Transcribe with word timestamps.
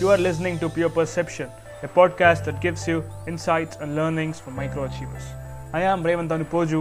You 0.00 0.08
are 0.10 0.18
listening 0.18 0.58
to 0.58 0.68
Pure 0.68 0.90
Perception, 0.90 1.48
a 1.82 1.88
podcast 1.88 2.44
that 2.44 2.60
gives 2.60 2.86
you 2.86 3.04
insights 3.26 3.76
and 3.76 3.94
learnings 3.94 4.40
from 4.40 4.56
microachievers. 4.56 5.26
I 5.72 5.82
am 5.82 6.02
Raymond 6.02 6.30
Poju, 6.30 6.80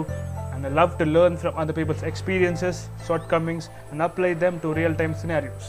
and 0.53 0.65
I 0.65 0.69
love 0.69 0.97
to 0.97 1.05
learn 1.05 1.37
from 1.37 1.57
other 1.57 1.73
people's 1.73 2.03
experiences, 2.03 2.87
shortcomings, 3.07 3.69
and 3.91 4.01
apply 4.01 4.33
them 4.35 4.59
to 4.61 4.73
real 4.73 4.95
time 4.95 5.13
scenarios. 5.13 5.67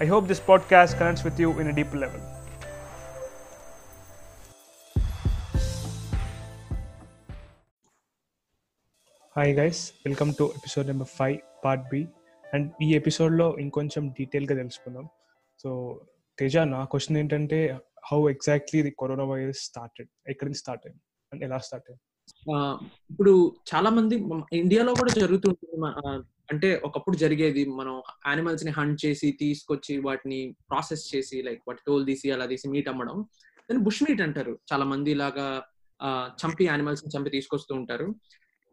I 0.00 0.06
hope 0.06 0.26
this 0.26 0.40
podcast 0.40 0.98
connects 0.98 1.24
with 1.24 1.38
you 1.38 1.58
in 1.60 1.66
a 1.66 1.72
deeper 1.72 1.98
level. 1.98 2.20
Hi 9.36 9.52
guys 9.58 9.80
welcome 10.04 10.30
to 10.38 10.44
episode 10.58 10.86
number 10.86 11.08
five 11.18 11.36
part 11.64 11.84
B 11.92 12.00
and 12.44 12.66
ఈ 12.82 12.88
ఎపిసోడ్లో 12.94 13.46
ఇంకొంచెం 13.58 14.08
డీటెయిల్గా 14.18 14.54
తెలుసుకుందాం 14.60 15.06
so 15.64 15.70
Teja 16.39 16.57
నా 16.57 16.83
question 16.83 17.17
ఏంటంటే 17.17 17.79
how 18.11 18.29
exactly 18.29 18.81
the 18.81 18.95
corona 19.01 19.23
virus 19.23 19.57
started 19.57 20.09
ఎక్కడి 20.27 20.49
నుంచి 20.49 20.59
start 20.59 20.87
అయింది? 20.87 21.01
అండ్ 21.31 21.43
ఎలా 21.43 21.57
స్టార్ట్ 21.57 21.91
అయింది? 21.91 22.03
ఇప్పుడు 23.11 23.33
చాలా 23.75 23.89
మంది 23.89 24.15
ఇండియాలో 24.53 24.93
కూడా 24.93 25.11
జరుగుతుంటుంది 25.13 25.85
అంటే 26.51 26.81
ఒకప్పుడు 26.85 27.17
జరిగేది 27.17 27.65
మనం 27.65 28.01
యానిమల్స్ని 28.27 28.71
హంట్ 28.71 29.05
చేసి 29.05 29.37
తీసుకొచ్చి 29.39 29.97
వాటిని 29.97 30.55
ప్రాసెస్ 30.69 31.15
చేసి 31.15 31.41
లైక్ 31.41 31.61
వాటి 31.67 31.79
తోలు 31.87 32.05
తీసి 32.05 32.31
అలా 32.31 32.45
తీసి 32.45 32.69
మీట్ 32.69 32.89
అమ్మడం. 32.89 33.15
దాన్ని 33.69 33.83
బుష్ 33.83 34.03
మీట్ 34.03 34.21
అంటారు. 34.21 34.59
చాలా 34.73 34.85
మంది 34.85 35.11
ఇలాగా 35.11 35.47
ఆ, 36.01 36.29
చంపి 36.41 36.65
యానిమల్స్ని 36.65 37.17
చంపి 37.17 37.29
తీసుకొస్తూ 37.29 37.75
ఉంటారు. 37.75 38.15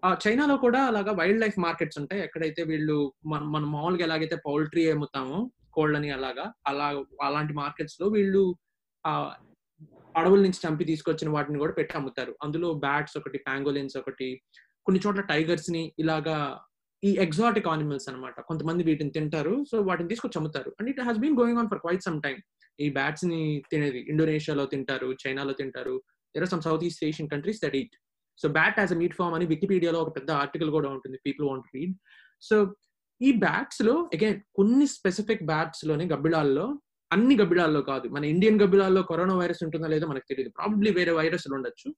ఆ 0.04 0.16
చైనాలో 0.28 0.56
కూడా 0.56 0.82
అలాగా 0.82 1.12
వైల్డ్ 1.12 1.40
లైఫ్ 1.40 1.58
మార్కెట్స్ 1.58 1.98
ఉంటాయి. 1.98 2.22
ఎక్కడైతే 2.22 2.62
వీళ్ళు 2.62 3.12
మన 3.26 3.40
మనం 3.40 3.72
మామూలుగా 3.72 4.04
ఎలాగైతే 4.04 4.36
పౌల్ట్రీ 4.46 4.90
అమ్ముతామో 4.90 5.50
కోళ్ళని 5.74 6.10
అలాగా 6.10 6.44
అలా 6.66 6.88
అలాంటి 7.22 7.54
మార్కెట్స్లో 7.54 8.06
వీళ్ళు 8.08 8.42
ఆ 9.04 9.12
అడవుల 10.14 10.40
నుంచి 10.40 10.60
చంపి 10.64 10.84
తీసుకొచ్చిన 10.84 11.28
వాటిని 11.30 11.58
కూడా 11.58 11.74
పెట్టి 11.78 11.94
అమ్ముతారు. 11.98 12.32
అందులో 12.44 12.68
బ్యాట్స్ 12.84 13.16
ఒకటి 13.20 13.38
ప్యాంగోలిన్స్ 13.46 13.96
ఒకటి 14.02 14.28
కొన్ని 14.86 15.00
చోట్ల 15.04 15.22
టైగర్స్ని 15.32 15.82
ఇలాగా 15.98 16.36
ఈ 17.02 17.10
ఎగ్జాటిక్ 17.24 17.68
ఆనిమల్స్ 17.68 18.06
అన్నమాట. 18.08 18.36
కొంతమంది 18.40 18.82
వీటిని 18.84 19.10
తింటారు 19.10 19.54
సో 19.70 19.76
వాటిని 19.80 20.08
తీసుకొచ్చి 20.08 20.38
అమ్ముతారు. 20.40 20.70
And 20.78 20.90
it 20.92 21.00
has 21.08 21.20
been 21.24 21.38
going 21.40 21.60
on 21.62 21.70
for 21.72 21.80
quite 21.84 22.04
some 22.08 22.18
time 22.26 22.40
ఈ 22.78 22.88
బ్యాట్స్ని 22.98 23.40
తినేది 23.70 24.00
ఇండోనేషియాలో 24.12 24.64
తింటారు 24.66 25.08
చైనాలో 25.22 25.54
తింటారు 25.60 25.96
there 26.34 26.44
are 26.46 26.52
some 26.54 26.64
south 26.68 26.84
east 26.88 27.02
Asian 27.08 27.30
countries 27.34 27.60
that 27.64 27.76
eat 27.80 27.94
so 28.40 28.48
bat 28.58 28.78
as 28.82 28.92
a 28.92 28.98
meat 29.02 29.16
form 29.20 29.34
అని 29.34 29.46
వికీపీడియాలో 29.46 29.98
ఒక 30.04 30.12
పెద్ద 30.18 30.30
ఆర్టికల్ 30.42 30.70
కూడా 30.70 30.88
ఉంటుంది 30.88 31.18
పీపుల్ 31.26 31.46
వాంట్ 31.50 31.68
రీడ్ 31.74 31.94
సో 32.42 32.56
ఈ 33.22 33.32
బ్యాట్స్లో 33.32 34.10
అగైన్ 34.14 34.40
కొన్ని 34.54 34.86
స్పెసిఫిక్ 34.86 35.44
బ్యాట్స్లోని 35.46 36.04
గబ్బిడాల్లో 36.08 36.78
అన్ని 37.12 37.34
గబ్బిడాల్లో 37.38 37.82
కాదు. 37.82 38.08
మన 38.08 38.24
ఇండియన్ 38.24 38.60
గబ్బిడాల్లో 38.60 39.02
కరోనా 39.02 39.34
వైరస్ 39.34 39.62
ఉంటుందో 39.64 39.86
లేదో 39.86 40.06
మనకు 40.06 40.28
తెలియదు 40.28 40.50
ప్రాబ్లీ 40.50 40.90
వేరే 40.92 41.12
వైరస్లు 41.12 41.54
ఉండొచ్చు. 41.54 41.94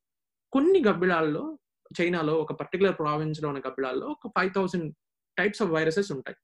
కొన్ని 0.53 0.85
గబ్బిడాల్లో 0.89 1.59
చైనాలో 2.01 2.35
ఒక 2.35 2.53
పర్టికులర్ 2.53 2.99
ప్రావిన్స్లో 2.99 3.49
ఉన్న 3.49 3.61
గబ్బిడాల్లో 3.61 4.07
ఒక 4.07 4.29
five 4.29 4.51
thousand 4.57 4.95
types 5.39 5.63
of 5.63 5.71
viruses 5.71 6.13
ఉంటాయి. 6.13 6.37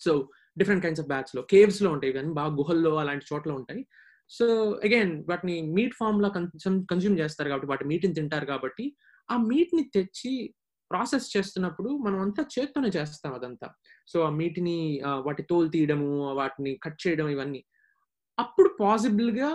సో 0.00 0.30
డిఫరెంట్ 0.58 0.82
కైండ్స్ 0.84 1.00
ఆఫ్ 1.00 1.08
బ్యాట్స్లో 1.08 1.42
కేవ్స్లో 1.42 1.90
ఉంటాయి. 1.90 2.12
కానీ 2.12 2.32
బాగా 2.32 2.54
గుహల్లో 2.54 2.96
అలాంటి 2.96 3.26
చోట్ల 3.32 3.52
ఉంటాయి. 3.52 3.86
సో 4.30 4.46
అగైన్ 4.84 5.24
వాటిని 5.28 5.62
మీట్ 5.62 5.94
ఫామ్లో 5.98 6.28
కన్స్యూమ్ 6.30 7.18
చేస్తారు 7.18 7.48
కాబట్టి 7.48 7.68
వాటి 7.68 7.84
మీట్ని 7.84 8.14
తింటారు 8.14 8.46
కాబట్టి 8.46 8.96
ఆ 9.30 9.36
మీట్ని 9.36 9.90
తెచ్చి 9.94 10.54
ప్రాసెస్ 10.90 11.26
చేస్తున్నప్పుడు 11.36 11.90
మనం 12.06 12.18
అంతా 12.20 12.42
చేత్తోనే 12.54 12.88
చేస్తాం 12.88 13.32
అదంతా. 13.34 13.68
సో 14.08 14.20
ఆ 14.20 14.30
మీటిని 14.30 14.76
వాటి 15.26 15.42
తోలు 15.42 15.68
తీయడము 15.68 16.10
వాటిని 16.32 16.72
కట్ 16.82 17.00
చేయడం 17.06 17.28
ఇవన్నీ. 17.28 17.60
అప్పుడు 18.38 18.70
పాసిబుల్గా 18.80 19.50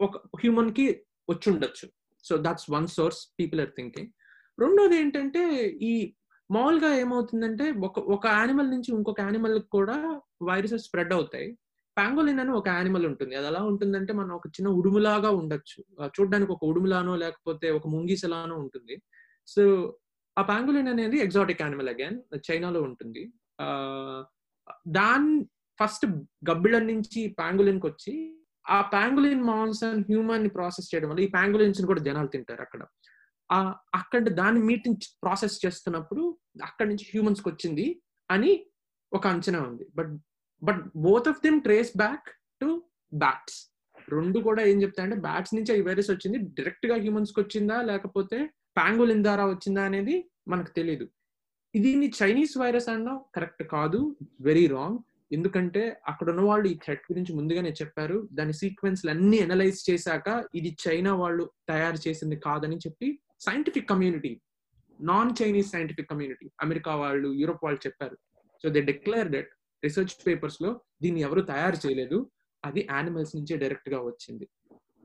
ఒక 0.00 0.16
హ్యూమన్కి 0.16 0.86
వచ్చి 1.30 1.48
ఉండొచ్చు 1.52 1.86
so 2.24 2.36
that's 2.36 2.68
one 2.70 2.86
source 2.86 3.20
people 3.40 3.60
are 3.60 3.72
thinking. 3.78 4.10
రెండోది 4.60 4.96
ఏంటంటే 4.96 5.42
ఈ 5.90 5.92
మామూలుగా 6.50 6.90
ఏమవుతుందంటే 6.94 7.64
ఒక 7.86 7.98
ఒక 7.98 8.26
యానిమల్ 8.26 8.70
నుంచి 8.70 8.90
ఇంకొక 8.96 9.20
యానిమల్ 9.20 9.56
కూడా 9.72 9.96
వైరసెస్ 10.42 10.84
స్ప్రెడ్ 10.84 11.12
అవుతాయి. 11.12 11.48
పాంగోలిన్ 11.98 12.40
అని 12.40 12.50
ఒక 12.50 12.68
యానిమల్ 12.68 13.06
ఉంటుంది. 13.06 13.34
అది 13.34 13.46
ఎలా 13.46 13.60
ఉంటుందంటే 13.62 14.12
మనం 14.12 14.32
ఒక 14.34 14.46
చిన్న 14.46 14.68
ఉడుములాగా 14.70 15.30
ఉండొచ్చు. 15.30 15.78
చూడడానికి 15.80 16.20
చూడ్డానికి 16.20 16.52
ఒక 16.52 16.64
ఉడుములానో 16.64 17.14
లేకపోతే 17.16 17.70
ఒక 17.70 17.86
ముంగిసలానో 17.88 18.56
ఉంటుంది. 18.56 18.96
సో 19.46 19.62
ఆ 20.38 20.42
పాంగులిన్ 20.50 20.90
అనేది 20.94 21.16
ఎగ్జాటిక్ 21.26 21.62
యానిమల్ 21.64 21.90
అగైన్ 21.92 22.18
చైనాలో 22.48 22.80
ఉంటుంది. 22.88 23.22
దాని 24.98 25.32
ఫస్ట్ 25.78 26.04
గబ్బిళ్ళ 26.50 26.78
నుంచి 26.90 27.20
పాంగులిన్కి 27.40 27.86
వచ్చి 27.90 28.14
ఆ 28.66 28.78
పాంగులిన్ 28.94 29.44
మాంసం 29.50 29.92
హ్యూమన్ని 30.08 30.50
ప్రాసెస్ 30.56 30.88
చేయడం 30.90 31.08
వల్ల 31.10 31.20
ఈ 31.26 31.30
పాంగులిన్స్ని 31.36 31.86
కూడా 31.90 32.02
జనాలు 32.08 32.30
తింటారు 32.34 32.62
అక్కడ. 32.66 32.82
ఆ 33.50 33.58
అక్కడ 33.94 34.28
దాని 34.40 34.60
మీటింగ్ 34.70 35.06
ప్రాసెస్ 35.24 35.56
చేస్తున్నప్పుడు 35.64 36.22
అక్కడి 36.68 36.88
నుంచి 36.88 37.06
హ్యూమన్స్కి 37.12 37.48
వచ్చింది 37.48 37.86
అని 38.30 38.52
ఒక 39.12 39.24
అంచనా 39.26 39.60
ఉంది. 39.70 39.84
But 39.98 40.12
but 40.62 40.82
both 41.06 41.28
of 41.32 41.40
them 41.46 41.58
trace 41.66 41.92
back 42.02 42.28
to 42.60 42.68
bats 43.12 43.58
రెండు 44.08 44.38
కూడా 44.48 44.62
ఏం 44.70 44.78
చెప్తాయంటే 44.82 45.16
బ్యాట్స్ 45.26 45.54
నుంచి 45.54 45.72
ఈ 45.78 45.82
వైరస్ 45.88 46.10
వచ్చింది 46.10 46.38
డైరెక్ట్గా 46.58 46.94
హ్యూమన్స్కి 47.02 47.40
వచ్చిందా 47.40 47.76
లేకపోతే 47.90 48.38
పాంగులిన్ 48.78 49.22
ద్వారా 49.22 49.44
వచ్చిందా 49.46 49.84
అనేది 49.84 50.16
మనకు 50.48 50.70
తెలియదు 50.76 51.06
దీన్ని 51.74 52.12
చైనీస్ 52.22 52.58
వైరస్ 52.58 52.88
అనడం 52.88 53.20
కరెక్ట్ 53.34 53.62
కాదు 53.62 54.16
వెరీ 54.40 54.66
రాంగ్. 54.66 54.98
ఎందుకంటే 55.32 55.82
అక్కడ 56.08 56.30
ఉన్న 56.30 56.40
వాళ్ళు 56.40 56.68
ఈ 56.68 56.74
థ్రెట్ 56.74 57.02
గురించి 57.12 57.32
ముందుగానే 57.36 57.70
చెప్పారు. 57.70 58.28
దాని 58.32 58.52
సీక్వెన్స్ 58.52 59.06
అన్ని 59.06 59.38
అనలైజ్ 59.38 59.90
చేశాక 59.90 60.44
ఇది 60.54 60.76
చైనా 60.88 61.14
వాళ్ళు 61.14 61.50
తయారు 61.68 62.08
చేసింది 62.08 62.36
కాదని 62.36 62.76
చెప్పి 62.76 63.20
scientific 63.40 63.90
community 63.90 64.40
non 65.00 65.30
Chinese 65.42 65.70
scientific 65.70 66.10
community 66.10 66.50
America 66.60 66.94
వాళ్ళు 66.94 67.28
యూరోప్ 67.32 67.64
వాళ్ళు 67.64 67.80
చెప్పారు. 67.86 68.16
So 68.62 68.68
they 68.68 68.80
declare 68.80 69.28
that 69.28 69.50
research 69.84 70.26
పేపర్స్లో 70.26 70.80
దీన్ని 71.02 71.20
ఎవరు 71.20 71.40
తయారు 71.40 71.86
చేయలేదు. 71.86 72.30
అది 72.64 72.88
యానిమల్స్ 72.90 73.36
నుంచే 73.36 73.56
డైరెక్ట్గా 73.56 74.00
వచ్చింది. 74.00 74.48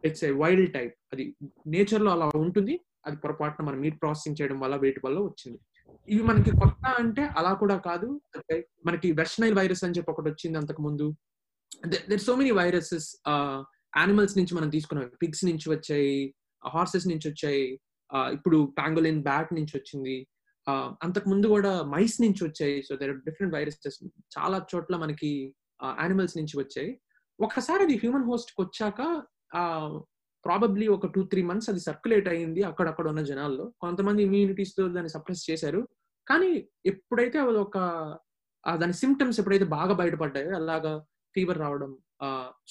It's 0.06 0.24
a 0.24 0.32
wild 0.32 0.74
type. 0.74 0.96
అది 1.14 1.36
నేచర్లో 1.68 2.12
అలా 2.12 2.32
ఉంటుంది. 2.36 2.80
అది 3.06 3.18
పొరపాటున 3.18 3.66
మనం 3.66 3.80
మీట్ 3.82 4.02
ప్రాసెసింగ్ 4.02 4.38
చేయడం 4.42 4.60
వల్ల 4.60 4.76
వేటి 4.76 5.02
వల్ల 5.06 5.20
వచ్చింది. 5.20 5.60
ఇవి 6.08 6.24
మనకి 6.24 6.52
కొత్త 6.52 6.86
అంటే 7.00 7.24
అలా 7.38 7.54
కూడా 7.54 7.78
కాదు. 7.78 8.22
మనకి 8.86 9.12
వెర్షనైల్ 9.12 9.56
వైరస్ 9.56 9.84
అని 9.84 9.94
చెప్పి 9.98 10.12
ఒకటి 10.12 10.30
వచ్చింది 10.30 10.58
అంతకు 10.58 10.82
ముందు. 10.82 11.08
There 11.88 12.20
so 12.20 12.36
many 12.36 12.52
viruses 12.52 13.10
animals 13.98 14.38
నుంచి 14.38 14.54
మనం 14.56 14.70
తీసుకున్నాం. 14.70 15.12
పిగ్స్ 15.22 15.46
నుంచి 15.46 15.68
వచ్చాయి 15.76 16.34
హార్సెస్ 16.64 17.08
నుంచి 17.08 17.28
వచ్చాయి 17.32 17.80
uh, 18.10 18.30
ఇప్పుడు 18.34 18.74
పాంగోలిన్ 18.80 19.22
బ్యాట్ 19.24 19.52
నుంచి 19.54 19.74
వచ్చింది. 19.78 20.28
Uh, 20.68 20.88
అంతకు 21.04 21.30
ముందు 21.30 21.48
కూడా 21.48 21.72
మైస్ 21.84 22.18
నుంచి 22.22 22.42
వచ్చాయి. 22.48 22.82
సో 22.82 22.96
దర్ 22.96 23.14
డిఫరెంట్ 23.18 23.56
వైరసెస్ 23.56 23.98
చాలా 24.38 24.66
చోట్ల 24.76 24.98
మనకి 24.98 25.32
uh, 25.84 25.94
యానిమల్స్ 26.02 26.38
నుంచి 26.38 26.58
వచ్చాయి. 26.60 26.92
ఒకసారి 27.40 27.84
అది 27.84 27.96
హ్యూమన్ 27.98 28.24
హోస్ట్కి 28.24 28.60
వచ్చాక 28.62 29.02
ప్రాబబ్లీ 30.46 30.86
ఒక 30.96 31.08
టూ 31.16 31.22
త్రీ 31.32 31.42
మంత్స్ 31.50 31.70
అది 31.72 31.82
సర్క్యులేట్ 31.88 32.28
అయింది 32.34 32.62
అక్కడక్కడ 32.70 33.06
ఉన్న 33.12 33.22
జనాల్లో. 33.32 33.66
కొంతమంది 33.84 34.22
ఇమ్యూనిటీస్తో 34.28 34.84
దాన్ని 34.96 35.12
సప్రెస్ 35.16 35.44
చేశారు. 35.50 35.82
కానీ 36.28 36.52
ఎప్పుడైతే 36.86 37.38
అది 37.44 37.60
ఒక 37.66 37.78
దాని 38.64 38.96
సిమ్టమ్స్ 39.02 39.40
ఎప్పుడైతే 39.42 39.66
బాగా 39.78 39.94
బయటపడ్డాయో 40.02 40.52
అలాగా 40.62 40.92
ఫీవర్ 41.36 41.60
రావడం 41.64 41.92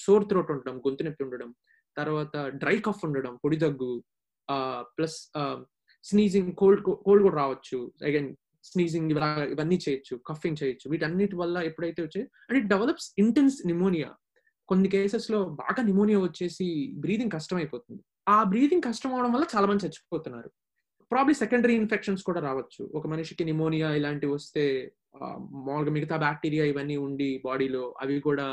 సోర్ 0.04 0.24
థ్రోట్ 0.30 0.50
ఉండడం 0.52 0.76
గొంతు 0.84 1.02
నొప్పి 1.06 1.24
ఉండడం 1.24 1.50
తర్వాత 1.96 2.36
డ్రై 2.62 2.76
కఫ్ 2.86 3.02
ఉండడం 3.06 3.32
పొడి 3.44 3.56
దగ్గు 3.64 3.90
ప్లస్ 4.96 5.18
స్నీజింగ్ 6.04 6.52
కోల్డ్ 6.60 6.80
కోల్డ్ 7.06 7.22
కూడా 7.26 7.36
రావచ్చు. 7.42 7.78
అగైన్ 8.08 8.30
స్నీజింగ్ 8.64 9.10
ఇవన్నీ 9.52 9.78
చేయొచ్చు 9.84 10.14
కఫింగ్ 10.28 10.58
చేయొచ్చు. 10.62 10.86
వీటన్నిటి 10.92 11.36
వల్ల 11.42 11.56
ఎప్పుడైతే 11.70 12.00
వచ్చాయి 12.06 12.24
and 12.48 12.58
it 12.60 12.68
develops 12.74 13.08
intense 13.18 13.58
pneumonia 13.70 14.10
కొన్ని 14.68 14.88
కేసెస్లో 14.88 15.38
బాగా 15.62 15.80
నిమోనియా 15.82 16.18
వచ్చేసి 16.18 16.66
బ్రీదింగ్ 16.96 17.32
కష్టం 17.32 17.56
అయిపోతుంది 17.56 18.02
ఆ 18.28 18.38
బ్రీదింగ్ 18.42 18.82
కష్టం 18.82 19.10
అవడం 19.14 19.32
వల్ల 19.32 19.46
చాలా 19.54 19.66
మంది 19.66 19.84
చచ్చిపోతున్నారు. 19.86 20.50
ప్రాబ్లీ 21.10 21.34
సెకండరీ 21.34 21.74
ఇన్ఫెక్షన్స్ 21.74 22.22
కూడా 22.22 22.40
రావచ్చు. 22.40 22.82
ఒక 22.94 23.06
మనిషికి 23.06 23.44
నిమోనియా 23.44 23.88
ఇలాంటివి 23.94 24.32
వస్తే 24.32 24.64
మామూలుగా 25.66 25.92
మిగతా 25.92 26.16
బ్యాక్టీరియా 26.16 26.64
ఇవన్నీ 26.64 26.96
ఉండి 26.96 27.30
బాడీలో 27.44 27.82
అవి 28.02 28.20
కూడా 28.20 28.46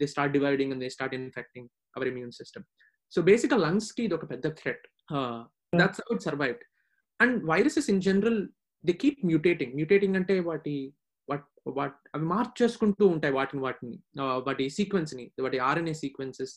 they 0.00 0.06
start 0.06 0.32
dividing 0.32 0.72
and 0.72 0.82
they 0.84 0.88
start 0.88 1.14
infecting 1.14 1.68
our 1.96 2.08
immune 2.08 2.32
system 2.32 2.64
so 3.12 3.22
basic 3.22 3.54
లంగ్స్కి 3.58 4.02
ఇది 4.04 4.14
ఒక 4.14 4.26
పెద్ద 4.30 4.46
threat 4.60 4.84
that's 5.74 6.00
out 6.00 6.22
survived 6.22 6.64
and 7.20 7.36
viruses 7.44 7.90
in 7.90 8.00
general 8.00 8.40
they 8.84 8.92
keep 8.92 9.20
mutating 9.26 9.74
mutating 9.74 10.16
అంటే 10.16 10.40
వాటి 10.40 10.74
వాట్ 11.30 11.46
వాట్ 11.78 11.98
అవి 12.14 12.26
మార్చేసుకుంటూ 12.34 13.04
ఉంటాయి 13.14 13.34
వాటిని 13.38 13.60
వాటిని. 13.66 13.96
వాటి 14.48 14.64
సీక్వెన్స్ని 14.78 15.24
వాటి 15.46 15.58
ఆర్ఎన్ఏ 15.68 15.94
సీక్వెన్సెస్ 16.02 16.54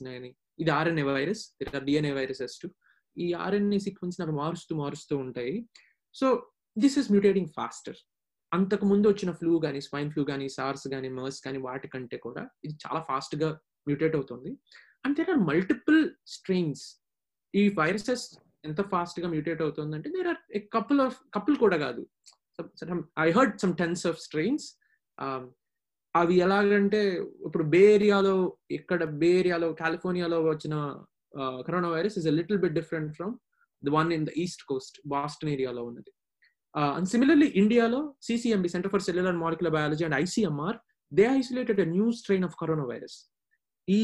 ఇది 0.62 0.72
RNA 0.80 1.06
virus 1.12 1.44
DNA 1.90 2.14
viruses 2.20 2.56
to 2.64 2.68
ఈ 3.18 3.28
ఆర్ఎన్ఏ 3.46 3.80
సీక్వెన్స్ 3.86 4.18
అవి 4.26 4.34
మారుస్తూ 4.42 4.74
మారుస్తూ 4.82 5.14
ఉంటాయి. 5.26 5.56
So 6.20 6.28
this 6.84 6.98
is 7.02 7.10
mutating 7.14 7.52
faster 7.58 8.00
అంతకు 8.52 8.86
ముందు 8.92 9.06
వచ్చిన 9.12 9.32
ఫ్లూ 9.40 9.52
కానీ 9.66 9.80
స్వైన్ 9.86 10.10
ఫ్లూ 10.14 10.24
కానీ 10.32 10.48
సార్స్ 10.56 10.86
కానీ 10.94 11.10
మర్స్ 11.18 11.40
కానీ 11.46 11.60
వాటికంటే 11.68 12.18
కూడా 12.26 12.42
ఇది 12.66 12.74
చాలా 12.84 13.00
ఫాస్ట్గా 13.10 13.50
మ్యూటేట్ 13.88 14.16
అవుతుంది. 14.20 14.52
And 15.06 15.16
there 15.20 15.32
are 15.34 15.42
multiple 15.52 16.02
strains 16.36 16.84
ఈ 17.54 17.64
వైరసెస్ 17.80 18.26
ఎంత 18.68 18.82
ఫాస్ట్గా 18.92 19.28
మ్యూటేట్ 19.34 19.62
అవుతుందంటే 19.66 20.10
there 20.16 20.30
are 20.34 20.42
couple 20.76 21.02
of 21.06 21.18
couple 21.36 21.58
కూడా 21.64 21.78
కాదు. 21.86 22.04
I 23.26 23.30
heard 23.38 23.56
some 23.64 23.74
tens 23.82 24.04
of 24.12 24.20
strains 24.26 24.66
అవి 26.16 26.36
ఎలాగంటే 26.46 27.02
ఇప్పుడు 27.48 27.64
బే 27.74 27.82
ఏరియాలో 27.94 28.34
ఇక్కడ 28.78 29.04
బే 29.22 29.30
ఏరియాలో 29.42 29.70
కాలిఫోర్నియాలో 29.84 30.40
వచ్చిన 30.50 30.76
corona 31.68 31.90
virus 31.96 32.18
is 32.22 32.28
a 32.32 32.34
little 32.40 32.60
bit 32.64 32.76
different 32.80 33.12
from 33.18 33.34
the 33.84 33.94
one 33.98 34.10
in 34.18 34.26
the 34.30 34.34
east 34.44 34.64
coast 34.72 34.98
Boston 35.14 35.52
ఏరియాలో 35.56 35.84
ఉన్నది. 35.90 36.12
అండ్ 36.98 37.10
సిమిలర్లీ 37.14 37.48
ఇండియాలో 37.62 38.02
CCMB 38.28 38.70
centre 38.76 38.92
for 38.94 39.04
cellular 39.08 39.38
molecular 39.44 39.76
biology 39.78 40.04
and 40.08 40.18
ICMR 40.24 40.78
they 41.12 41.26
isolated 41.40 41.82
a 41.86 41.88
new 41.96 42.08
strain 42.20 42.46
of 42.50 42.56
corona 42.62 42.86
virus 42.92 43.18
ఈ 43.88 44.02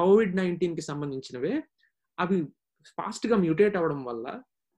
Covid 0.00 0.34
నైన్టీన్కి 0.42 0.84
సంబంధించినవే 0.90 1.54
అవి 2.18 2.38
ఫాస్ట్గా 2.98 3.36
mutate 3.46 3.76
అవ్వడం 3.78 4.00
వల్ల 4.10 4.26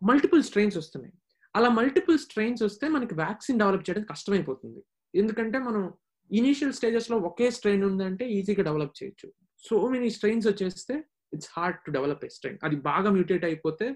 మల్టిపుల్ 0.03 0.43
స్ట్రెయిన్స్ 0.49 0.77
వస్తున్నాయి. 0.81 1.15
అలా 1.55 1.69
మల్టిపుల్ 1.79 2.19
స్ట్రెయిన్స్ 2.19 2.63
వస్తే 2.63 2.89
మనకి 2.89 3.15
వ్యాక్సిన్ 3.15 3.59
డెవలప్ 3.59 3.85
చేయడం 3.89 4.05
కష్టమైపోతుంది. 4.13 4.81
ఎందుకంటే 5.15 5.59
మనం 5.59 5.83
ఇనీషియల్ 6.31 6.73
స్టేజెస్లో 6.73 7.17
ఒకే 7.29 7.51
స్ట్రెయిన్ 7.57 7.85
ఉందంటే 7.85 8.25
ఈజీగా 8.37 8.63
డెవలప్ 8.63 8.95
చేయొచ్చు. 9.03 9.27
సో 9.65 9.75
మెనీ 9.95 10.09
స్ట్రెయిన్స్ 10.11 10.47
వచ్చేస్తే 10.49 10.95
it's 11.35 11.51
hard 11.57 11.79
to 11.87 11.91
develop 11.91 12.25
a 12.25 12.29
strain 12.29 12.59
అది 12.67 12.77
బాగా 12.91 13.11
మ్యూటేట్ 13.11 13.45
అయిపోతే 13.45 13.87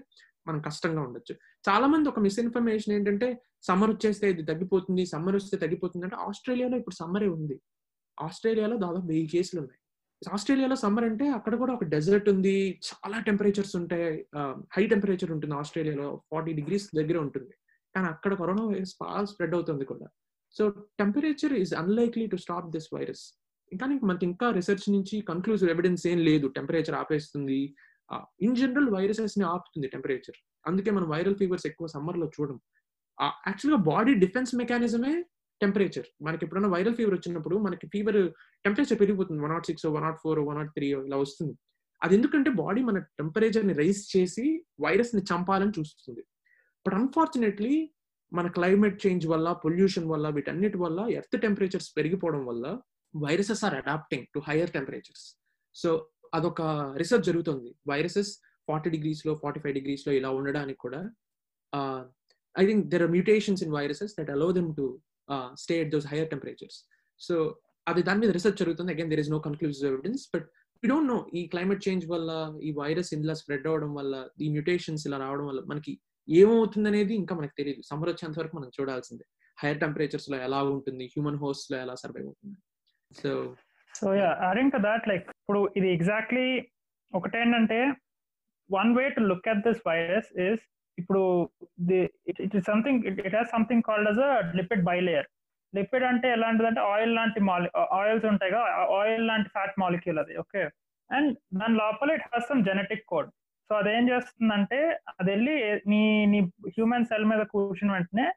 మనం 0.47 0.59
కష్టంగా 0.67 1.01
ఉండొచ్చు. 1.07 1.33
చాలా 1.69 1.87
మంది 1.87 2.07
ఒక 2.09 2.19
మిస్ఇన్ఫర్మేషన్ 2.19 2.93
ఏంటంటే 2.97 3.27
సమ్మర్ 3.67 3.91
వచ్చేస్తే 3.91 4.25
ఇది 4.29 4.43
తగ్గిపోతుంది 4.43 5.03
సమ్మర్ 5.05 5.35
వస్తే 5.35 5.57
తగ్గిపోతుంది 5.57 6.05
అంటే 6.05 6.17
ఆస్ట్రేలియాలో 6.27 6.77
ఇప్పుడు 6.77 6.95
సమ్మరే 6.95 7.27
ఉంది. 7.27 7.57
ఆస్ట్రేలియాలో 8.17 8.77
దాదాపు 8.77 9.07
వెయ్యి 9.07 9.27
కేసులు 9.27 9.59
ఉన్నాయి. 9.61 9.78
ఆస్ట్రేలియాలో 10.35 10.75
సమ్మర్ 10.75 11.05
అంటే 11.09 11.25
అక్కడ 11.37 11.53
కూడా 11.55 11.73
ఒక 11.73 11.83
డెజర్ట్ 11.93 12.27
ఉంది. 12.29 12.55
చాలా 12.87 13.17
టెంపరేచర్స్ 13.27 13.75
ఉంటాయి. 13.81 14.07
హై 14.75 14.83
టెంపరేచర్ 14.93 15.31
ఉంటుంది 15.35 15.55
ఆస్ట్రేలియాలో. 15.55 16.07
ఫార్టీ 16.31 16.53
డిగ్రీస్ 16.59 16.87
దగ్గర 16.99 17.17
ఉంటుంది. 17.25 17.53
కానీ 17.95 18.07
అక్కడ 18.13 18.33
కరోనా 18.41 18.63
వైరస్ 18.71 18.95
బాగా 19.03 19.21
స్ప్రెడ్ 19.25 19.55
అవుతుంది 19.57 19.85
కూడా. 19.91 20.07
So 20.57 20.63
temperature 21.01 21.53
is 21.61 21.73
unlikely 21.81 22.25
to 22.27 22.35
stop 22.35 22.67
this 22.75 22.89
virus 22.95 23.23
ఇంకా 23.71 23.85
మనకి 24.09 24.25
ఇంకా 24.25 24.47
రీసెర్చ్ 24.57 24.85
నుంచి 24.95 25.15
కన్క్లూజివ్ 25.29 25.69
ఎవిడెన్స్ 25.73 26.03
ఏం 26.11 26.19
లేదు. 26.29 26.47
టెంపరేచర్ 26.57 26.95
ఆపేస్తుంది. 27.01 27.59
ఇన్ 28.45 28.55
జనరల్ 28.55 28.89
వైరసెస్ని 28.95 29.45
ఆపుతుంది 29.45 29.87
టెంపరేచర్ 29.87 30.37
అందుకే 30.67 30.91
మనం 30.91 31.07
వైరల్ 31.09 31.37
ఫీవర్స్ 31.41 31.67
ఎక్కువ 31.69 31.87
సమ్మర్లో 31.87 32.27
చూడం. 32.35 32.57
యాక్చువల్గా 33.47 33.79
బాడీ 33.91 34.13
డిఫెన్స్ 34.23 34.51
మెకానిజమే 34.61 35.13
టెంపరేచర్ 35.63 36.07
మనకి 36.25 36.43
ఎప్పుడైనా 36.45 36.69
వైరల్ 36.75 36.95
ఫీవర్ 36.99 37.15
వచ్చినప్పుడు 37.17 37.55
మనకి 37.65 37.85
ఫీవర్ 37.93 38.19
టెంపరేచర్ 38.65 38.99
పెరిగిపోతుంది. 39.01 39.41
One 39.45 39.53
nought 39.55 39.67
six 39.69 39.85
one 39.95 40.05
nought 40.07 40.19
four 40.23 40.39
one 40.49 40.57
nought 40.59 40.71
three 40.77 40.87
ఇలా 41.07 41.19
వస్తుంది. 41.23 41.53
అది 42.01 42.13
ఎందుకంటే 42.17 42.49
బాడీ 42.63 42.81
మన 42.89 42.97
టెంపరేచర్ని 43.19 43.73
రైజ్ 43.81 44.01
చేసి 44.15 44.45
వైరస్ని 44.85 45.21
చంపాలని 45.31 45.73
చూస్తుంది. 45.77 46.23
బట్ 46.85 46.95
అన్ఫార్చునేట్లీ 46.99 47.73
మన 48.31 48.47
క్లైమేట్ 48.57 48.97
చేంజ్ 49.05 49.25
వల్ల 49.33 49.47
పొల్యూషన్ 49.63 50.07
వల్ల 50.11 50.27
వీటన్నిటి 50.35 50.77
వల్ల 50.83 50.99
ఎర్త్ 51.19 51.37
టెంపరేచర్స్ 51.45 51.89
పెరిగిపోవడం 51.97 52.43
వల్ల 52.49 52.65
viruses 53.13 53.63
are 53.67 53.75
adapting 53.81 54.27
to 54.35 54.39
higher 54.47 54.71
temperatures 54.75 55.25
so 55.75 55.89
అదొక 56.37 56.61
రీసెర్చ్ 57.01 57.25
జరుగుతుంది. 57.29 57.69
వైరసెస్ 57.91 58.31
ఫార్టీ 58.67 58.89
డిగ్రీస్లో 58.95 59.33
ఫార్టీ 59.43 59.59
ఫైవ్ 59.63 59.75
డిగ్రీస్లో 59.79 60.11
ఇలా 60.19 60.29
ఉండడానికి 60.39 60.79
కూడా 60.85 60.99
I 62.55 62.63
think 62.69 62.83
there 62.91 63.03
are 63.05 63.13
mutations 63.15 63.61
in 63.65 63.73
viruses 63.77 64.13
that 64.19 64.31
allow 64.35 64.47
them 64.57 64.69
to 64.79 64.85
stay 65.63 65.75
at 65.83 65.91
those 65.95 66.07
higher 66.11 66.29
temperatures 66.33 66.77
so 67.27 67.35
అది 67.87 68.01
దాని 68.07 68.19
మీద 68.23 68.31
రీసెర్చ్ 68.37 68.57
జరుగుతుంది. 68.61 68.91
Again 68.95 69.11
there 69.13 69.21
is 69.23 69.31
no 69.35 69.39
conclusive 69.47 69.85
evidence 69.91 70.23
but 70.33 70.45
we 70.83 70.87
don't 70.91 71.09
know 71.13 71.17
ఈ 71.39 71.41
క్లైమేట్ 71.53 71.81
చేంజ్ 71.87 72.05
వల్ల 72.13 72.31
ఈ 72.67 72.71
వైరస్ 72.81 73.09
ఇలా 73.15 73.35
spread 73.41 73.67
అవడం 73.71 73.91
వల్ల 73.99 74.15
ఈ 74.45 74.49
మ్యూటేషన్స్ 74.55 75.03
ఇలా 75.07 75.17
రావడం 75.25 75.45
వల్ల 75.51 75.61
మనకి 75.71 75.93
ఏమవుతుంది 76.27 76.89
అనేది 76.91 77.13
ఇంకా 77.21 77.33
మనకు 77.39 77.55
తెలియదు 77.59 77.81
సమ్మర్ 77.89 78.09
వచ్చేంత 78.11 78.37
వరకు 78.39 78.55
మనం 78.57 78.71
చూడాల్సిందే. 78.77 79.25
హైయర్ 79.57 79.79
టెంపరేచర్స్లో 79.83 80.37
ఎలా 80.47 80.59
ఉంటుంది? 80.73 81.05
హ్యూమన్ 81.13 81.39
హోస్ట్లో 81.43 81.77
ఎలా 81.85 81.95
సర్వైవ్ 82.03 82.27
అవుతుంది? 82.29 82.57
So 83.11 83.31
so 83.93 84.07
yeah 84.15 84.29
that 84.87 85.07
like 85.11 85.25
ఇప్పుడు 85.29 85.61
ఇది 85.79 85.89
ఎగ్జాక్ట్లీ 85.97 86.47
ఒకటేంటంటే 87.13 87.79
one 88.69 88.91
way 88.97 89.05
to 89.15 89.21
look 89.31 89.47
at 89.53 89.63
this 89.67 89.81
virus 89.87 90.29
is 90.47 90.63
ఇప్పుడు 90.99 91.21
it 92.43 92.55
is 92.59 92.65
something 92.65 93.01
it 93.25 93.35
has 93.35 93.51
something 93.51 93.83
called 93.89 94.09
as 94.11 94.21
a 94.27 94.31
lipid 94.59 94.83
bilayer 94.83 95.27
lipid 95.73 96.05
అంటే 96.11 96.27
ఎలాంటిదంటే 96.31 96.81
ఆయిల్ 96.91 97.11
లాంటి 97.15 97.39
మాలి 97.49 97.67
ఆయిల్స్ 97.97 98.25
ఉంటాయి 98.25 98.51
కదా 98.51 98.63
ఆయిల్ 98.99 99.25
లాంటి 99.27 99.49
ఫ్యాట్ 99.49 99.75
మాలిక్యూల్ 99.79 100.19
అది 100.19 100.35
ఓకే 100.43 100.61
అండ్ 101.09 101.29
దాని 101.59 101.75
లోపల 101.75 102.11
it 102.11 102.25
has 102.31 102.47
some 102.47 102.63
genetic 102.63 103.05
code 103.05 103.29
so 103.69 103.75
అదేం 103.75 104.03
చేస్తుందంటే 104.09 104.79
అది 105.11 105.29
వెళ్ళి 105.31 105.55
నీ 105.91 106.01
నీ 106.25 106.39
హ్యూమన్ 106.75 107.05
సెల్ 107.05 107.27
మీద 107.31 107.41
కూర్చుని 107.51 107.91
వెంటనే 107.93 108.27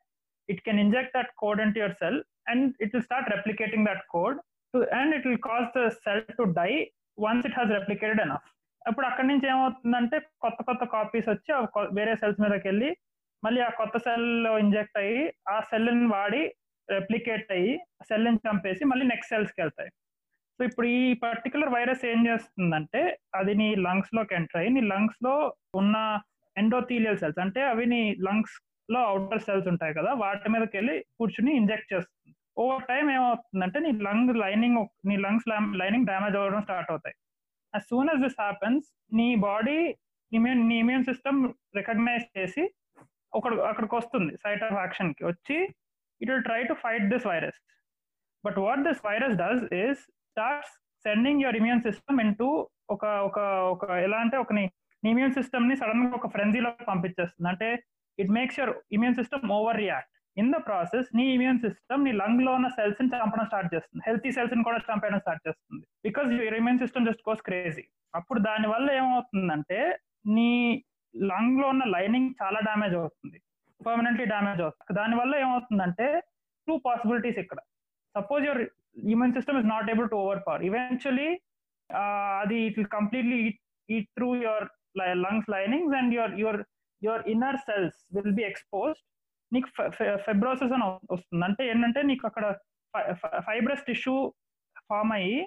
it 0.48 0.60
can 0.66 0.80
inject 0.80 1.14
that 1.16 1.30
code 1.42 1.60
in 1.60 1.72
your 1.78 1.96
cell 2.00 2.18
and 2.48 2.66
it 2.80 2.92
will 2.94 3.06
start 3.08 3.30
replicating 3.34 3.86
that 3.86 4.02
code 4.14 4.38
to 4.74 4.80
and 4.98 5.14
it 5.16 5.26
will 5.26 5.42
cause 5.48 5.68
the 5.78 5.84
cell 6.04 6.24
to 6.40 6.46
die 6.60 6.70
once 7.18 7.46
it 7.46 7.56
has 7.58 7.72
replicated 7.78 8.22
enough 8.26 8.48
అప్పుడు 8.88 9.06
అక్కడి 9.06 9.28
నుంచి 9.28 9.46
ఏమవుతుందంటే 9.48 10.16
కొత్త 10.44 10.60
కొత్త 10.62 10.84
copies 10.94 11.28
వచ్చి 11.28 11.52
వేరే 11.98 12.14
సెల్స్ 12.14 12.40
మీదకి 12.40 12.68
వెళ్ళి 12.68 12.90
మళ్ళీ 13.42 13.60
ఆ 13.60 13.70
కొత్త 13.80 13.96
సెల్లో 13.98 14.52
ఇంజెక్ట్ 14.58 14.98
అయ్యి 15.02 15.22
ఆ 15.48 15.56
సెల్ని 15.60 16.08
వాడి 16.14 16.42
రెప్లికేట్ 16.88 17.52
అయ్యి 17.56 17.72
సెల్ని 18.08 18.40
చంపేసి 18.46 18.84
మళ్ళీ 18.84 19.04
నెక్స్ట్ 19.06 19.32
సెల్స్కి 19.34 19.60
వెళ్తాయి. 19.62 19.90
సో 20.58 20.62
ఇప్పుడు 20.68 20.86
ఈ 20.86 21.14
పర్టికులర్ 21.26 21.74
వైరస్ 21.74 22.02
ఏం 22.04 22.20
చేస్తుందంటే 22.26 23.02
అది 23.34 23.54
నీ 23.60 23.68
లంగ్స్లోకి 23.86 24.34
ఎంటర్ 24.34 24.60
అయ్యి 24.60 24.74
నీ 24.74 24.82
లంగ్స్లో 24.92 25.34
ఉన్న 25.80 25.96
ఎండోథీలియల్ 26.56 27.20
సెల్స్ 27.22 27.40
అంటే 27.44 27.60
అవి 27.62 27.86
నీ 27.86 28.00
లంగ్స్లో 28.28 29.00
అవుటర్ 29.10 29.44
సెల్స్ 29.46 29.68
ఉంటాయి 29.72 29.96
కదా 29.98 30.12
వాటి 30.24 30.50
మీదకి 30.54 30.76
వెళ్ళి 30.76 30.96
కూర్చుని 31.18 31.52
ఇంజెక్ట్ 31.60 31.92
చేస్తుంది. 31.94 32.32
ఓవర్ 32.62 32.86
టైం 32.90 33.04
ఏమవుతుందంటే 33.10 33.78
నీ 33.80 33.92
లంగ్ 34.08 34.32
లైనింగ్ 34.44 34.80
నీ 35.10 35.16
లంగ్స్ 35.26 35.48
లైనింగ్ 35.82 36.08
డ్యామేజ్ 36.10 36.36
అవ్వడం 36.36 36.62
స్టార్ట్ 36.62 36.90
అవుతాయి. 36.90 37.16
As 37.74 37.88
soon 37.88 38.08
as 38.08 38.20
this 38.20 38.36
happens 38.40 38.86
నీ 39.12 39.34
బాడీ 39.34 39.96
ఇమ్యూన్ 40.32 40.68
నీ 40.68 40.78
ఇమ్యూన్ 40.78 41.04
సిస్టమ్ 41.04 41.52
రికగ్నైజ్ 41.76 42.38
చేసి 42.38 42.74
ఒక 43.34 43.48
అక్కడికి 43.60 43.94
వస్తుంది 43.94 44.36
సైట్ 44.36 44.62
ఆఫ్ 44.62 44.72
యాక్షన్కి 44.72 45.24
వచ్చి 45.24 45.54
it 46.20 46.30
will 46.30 46.42
try 46.42 46.64
to 46.64 46.74
fight 46.74 47.08
this 47.08 47.26
virus 47.26 47.60
but 48.46 48.58
what 48.58 48.80
this 48.80 49.06
virus 49.06 49.36
does 49.36 49.72
is 49.72 49.98
starts 50.00 50.70
sending 51.04 51.40
your 51.40 51.56
immune 51.56 51.82
system 51.82 52.20
in 52.20 52.34
ఒక 52.90 53.04
ఒక 53.04 53.38
ఒక 53.38 53.90
ఎలా 53.90 54.16
అంటే 54.16 54.36
ఒక 54.36 54.52
నీ 54.52 54.70
ఇమ్యూన్ 55.02 55.32
సిస్టమ్ని 55.32 55.76
సడన్గా 55.76 56.14
ఒక 56.14 56.28
ఫ్రెంజీలో 56.28 56.70
పంపించేస్తుంది. 56.70 57.48
అంటే 57.48 57.82
it 58.18 58.30
makes 58.30 58.58
your 58.58 58.76
immune 58.92 59.14
system 59.14 59.50
over 59.50 59.76
react 59.76 60.11
in 60.40 60.50
the 60.54 60.58
process 60.68 61.08
నీ 61.18 61.24
ఇమ్యూన్ 61.36 61.60
సిస్టమ్ 61.64 62.04
నీ 62.06 62.12
లంగ్లో 62.22 62.50
ఉన్న 62.58 62.68
సెల్స్ని 62.78 63.08
చంపడం 63.14 63.46
స్టార్ట్ 63.50 63.70
చేస్తుంది. 63.74 64.02
హెల్తీ 64.08 64.30
సెల్స్ని 64.36 64.64
కూడా 64.68 64.78
చంపడం 64.88 65.20
స్టార్ట్ 65.24 65.42
చేస్తుంది. 65.48 65.84
Because 66.06 66.28
your 66.36 66.56
immune 66.60 66.80
system 66.84 67.06
just 67.08 67.24
goes 67.28 67.42
crazy 67.48 67.84
అప్పుడు 68.18 68.40
దాని 68.48 68.66
వల్ల 68.74 68.88
ఏమవుతుందంటే 69.00 69.80
నీ 70.36 70.50
లంగ్లో 71.14 71.66
ఉన్న 71.74 71.84
లైనింగ్ 71.96 72.30
చాలా 72.42 72.58
డ్యామేజ్ 72.68 72.94
అవుతుంది. 73.00 73.38
పర్మనెంట్లీ 73.80 74.26
డ్యామేజ్ 74.32 74.60
అవుతుంది. 74.64 74.94
దాని 75.00 75.16
వల్ల 75.20 75.32
ఏమవుతుందంటే 75.44 76.06
టూ 76.68 76.74
పాసిబిలిటీస్ 76.86 77.40
ఇక్కడ. 77.44 77.58
Suppose 78.14 78.44
your 78.48 78.62
immune 79.12 79.34
system 79.36 79.58
is 79.60 79.68
not 79.74 79.88
able 79.92 80.08
to 80.12 80.16
over 80.24 80.40
power 80.46 80.62
eventually 80.68 81.28
అది 82.42 82.56
it 82.66 82.76
will 82.78 82.92
completely 82.98 83.38
eat 83.88 84.08
through 84.16 84.28
your 84.44 84.66
lungs 85.24 85.48
linings 85.54 85.94
and 86.00 86.12
your 86.16 86.34
your 86.42 86.60
your 87.02 87.22
inner 87.34 87.58
cells 87.68 87.98
will 88.16 88.36
be 88.40 88.44
exposed 88.50 89.02
నీకు 89.54 89.68
fibrosis 90.26 90.74
అని 90.76 90.86
వస్తుంది 91.14 91.44
అంటే 91.48 91.62
ఏంటంటే 91.70 92.00
నీకు 92.10 92.24
అక్కడ 92.26 92.46
fibrous 93.48 93.84
tissue 93.90 94.16
form 94.90 95.12
అయ్యి 95.18 95.38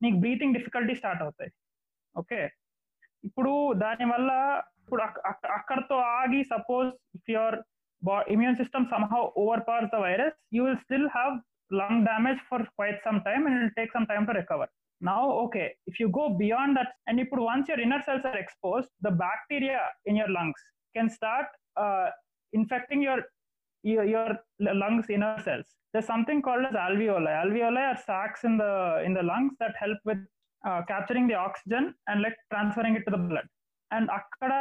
నీకు 0.00 0.16
బ్రీతింగ్ 0.24 0.56
డిఫికల్టీ 0.58 0.94
స్టార్ట్ 1.00 1.22
అవుతాయి 1.26 1.52
ఓకే 2.14 2.40
ఇప్పుడు 3.28 3.52
దానివల్ల 3.84 4.30
ఇప్పుడు 4.82 5.02
అక్కడతో 5.58 5.96
ఆగి 6.20 6.42
suppose 6.54 6.90
if 7.18 7.30
your 7.36 7.56
immune 8.34 8.58
system 8.62 8.86
somehow 8.94 9.22
over 9.44 9.62
powers 9.68 9.92
the 9.96 10.00
virus 10.06 10.36
you 10.56 10.62
will 10.66 10.82
still 10.86 11.08
have 11.18 11.36
lung 11.70 12.04
damage 12.04 12.40
for 12.48 12.66
quite 12.76 12.98
some 13.02 13.22
time 13.22 13.46
and 13.46 13.56
it 13.56 13.62
will 13.62 13.70
take 13.76 13.92
some 13.92 14.06
time 14.06 14.26
to 14.26 14.32
recover. 14.32 14.66
Now, 15.00 15.30
okay, 15.44 15.72
if 15.86 16.00
you 16.00 16.08
go 16.08 16.30
beyond 16.30 16.76
that, 16.76 16.92
and 17.06 17.20
if 17.20 17.28
once 17.30 17.68
your 17.68 17.80
inner 17.80 18.02
cells 18.02 18.22
are 18.24 18.36
exposed, 18.38 18.88
the 19.00 19.10
bacteria 19.10 19.80
in 20.06 20.16
your 20.16 20.28
lungs 20.28 20.60
can 20.94 21.10
start 21.10 21.46
uh, 21.76 22.08
infecting 22.52 23.02
your, 23.02 23.22
your 23.83 24.05
your 24.05 24.29
lungs 24.81 25.07
inner 25.09 25.37
cells. 25.45 25.67
There's 25.93 26.05
something 26.05 26.41
called 26.41 26.65
as 26.69 26.75
alveoli. 26.85 27.31
Alveoli 27.43 27.83
are 27.91 27.99
sacs 28.09 28.43
in 28.43 28.57
the 28.57 28.73
in 29.05 29.13
the 29.13 29.23
lungs 29.23 29.53
that 29.61 29.73
help 29.83 29.97
with 30.05 30.21
uh, 30.63 30.81
capturing 30.91 31.27
the 31.27 31.37
oxygen 31.47 31.93
and 32.07 32.21
like 32.21 32.37
transferring 32.53 32.95
it 32.95 33.03
to 33.07 33.11
the 33.11 33.23
blood. 33.31 33.47
And 33.91 34.07
అక్కడ 34.17 34.51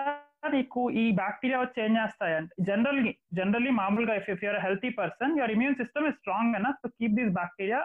నీకు 0.54 0.82
ఈ 1.00 1.04
bacteria 1.20 1.58
వచ్చి 1.62 1.78
ఏం 1.86 1.92
చేస్తాయంటే 1.98 2.54
generally 2.68 3.10
generally 3.38 3.72
మామూలుగా 3.80 4.14
if 4.20 4.30
if 4.34 4.42
you're 4.46 4.58
healthy 4.66 4.90
person 5.00 5.34
your 5.38 5.52
immune 5.54 5.76
system 5.82 6.06
is 6.10 6.16
strong 6.22 6.56
enough 6.60 6.80
to 6.84 6.88
keep 6.98 7.14
these 7.18 7.32
bacteria 7.40 7.80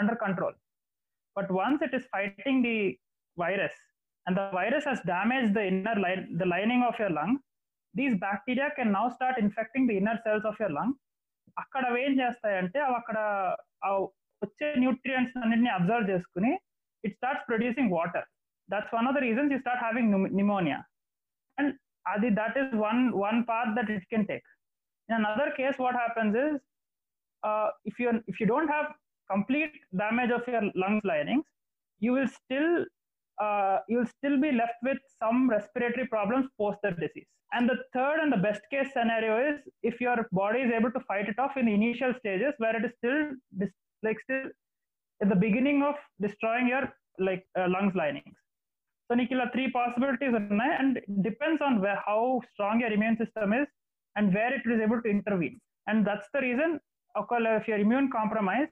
under 0.00 0.18
control 0.24 0.56
but 1.36 1.50
once 1.60 1.84
it 1.86 1.94
is 1.98 2.06
fighting 2.16 2.62
the 2.68 2.78
virus 3.36 3.80
and 4.26 4.36
the 4.36 4.50
virus 4.58 4.84
has 4.84 5.00
damaged 5.02 5.52
the 5.54 5.64
inner 5.70 5.94
line, 5.96 6.22
the 6.40 6.46
lining 6.46 6.82
of 6.88 6.98
your 6.98 7.10
lung, 7.10 7.32
these 7.93 8.15
bacteria 8.17 8.69
can 8.77 8.91
now 8.91 9.09
start 9.09 9.35
infecting 9.37 9.87
the 9.87 9.97
inner 9.97 10.17
cells 10.23 10.45
of 10.45 10.57
your 10.63 10.71
lung. 10.77 10.93
అక్కడ 11.61 11.83
అవి 11.89 11.99
ఏం 12.05 12.13
చేస్తాయంటే 12.19 12.79
అవి 12.85 12.95
అక్కడ 12.99 13.17
ఆ 13.87 13.89
వచ్చే 14.41 14.67
nutrients 14.83 15.37
అన్నింటిని 15.41 15.71
absorb 15.77 16.09
చేసుకుని 16.11 16.51
it 17.03 17.15
starts 17.17 17.45
producing 17.49 17.93
water 17.97 18.27
that's 18.69 18.93
one 18.97 19.07
of 19.09 19.15
the 19.17 19.21
reasons 19.25 19.51
you 19.53 19.59
start 19.63 19.81
having 19.85 20.11
pneumonia 20.41 20.79
and 21.57 21.73
అది 22.13 22.29
that 22.39 22.57
is 22.63 22.73
one 22.85 23.01
one 23.25 23.39
part 23.51 23.71
that 23.77 23.89
it 23.95 24.05
can 24.13 24.27
take 24.31 24.47
in 25.09 25.15
another 25.19 25.51
case 25.59 25.79
what 25.85 25.97
happens 26.03 26.37
is 26.43 26.59
if 27.91 27.99
you 28.03 28.09
if 28.33 28.39
you 28.41 28.47
don't 28.53 28.73
have 28.75 28.89
complete 29.29 29.73
damage 29.93 30.31
of 30.31 30.43
your 30.47 30.61
lungs 30.75 31.03
linings, 31.03 31.45
you 32.01 32.11
will 32.13 32.27
still 32.29 32.69
uh, 33.41 33.79
you 33.87 33.99
will 33.99 34.11
still 34.17 34.39
be 34.39 34.51
left 34.51 34.79
with 34.83 34.97
some 35.19 35.49
respiratory 35.49 36.07
problems 36.07 36.47
post 36.59 36.79
the 36.83 36.91
disease. 36.91 37.27
And 37.53 37.69
the 37.69 37.77
third 37.93 38.19
and 38.21 38.31
the 38.31 38.37
best 38.37 38.61
case 38.71 38.87
scenario 38.93 39.53
is 39.53 39.61
if 39.83 40.01
your 40.01 40.27
body 40.31 40.59
is 40.59 40.71
able 40.71 40.91
to 40.91 40.99
fight 41.01 41.29
it 41.29 41.39
off 41.39 41.55
in 41.55 41.65
the 41.65 41.73
initial 41.73 42.13
stages 42.19 42.53
where 42.57 42.75
it 42.75 42.83
is 42.83 42.91
still 42.97 43.31
dis- 43.57 43.69
like 44.03 44.19
still 44.19 44.45
at 45.21 45.29
the 45.29 45.35
beginning 45.35 45.81
of 45.83 45.95
destroying 46.21 46.67
your 46.67 46.93
like 47.19 47.45
uh, 47.57 47.67
lungs 47.69 47.95
linings. 47.95 48.35
So 49.09 49.15
Nikila, 49.15 49.53
three 49.53 49.71
possibilities 49.71 50.33
and 50.33 50.99
depends 51.21 51.61
on 51.61 51.79
where, 51.79 52.01
how 52.05 52.41
strong 52.53 52.81
your 52.81 52.91
immune 52.91 53.17
system 53.17 53.53
is 53.53 53.67
and 54.17 54.33
where 54.33 54.53
it 54.53 54.61
is 54.65 54.81
able 54.81 55.01
to 55.01 55.09
intervene. 55.09 55.59
And 55.87 56.05
that's 56.05 56.27
the 56.33 56.41
reason 56.41 56.79
if 57.15 57.67
you're 57.67 57.79
immune 57.79 58.09
compromised, 58.11 58.71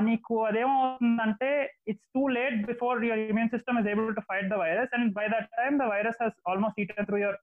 నీకు 0.00 0.34
అదేమవుతుందంటే 0.44 1.48
it's 1.88 2.06
too 2.14 2.22
late 2.28 2.56
before 2.66 3.04
your 3.04 3.22
immune 3.24 3.50
system 3.50 3.78
is 3.78 3.88
able 3.88 4.14
to 4.14 4.20
fight 4.20 4.48
the 4.48 4.58
virus 4.58 4.92
and 4.94 5.08
by 5.12 5.26
that 5.28 5.48
time 5.56 5.76
the 5.78 5.86
virus 5.94 6.18
has 6.22 6.38
almost 6.48 6.80
eaten 6.80 7.06
through 7.06 7.18
your 7.18 7.38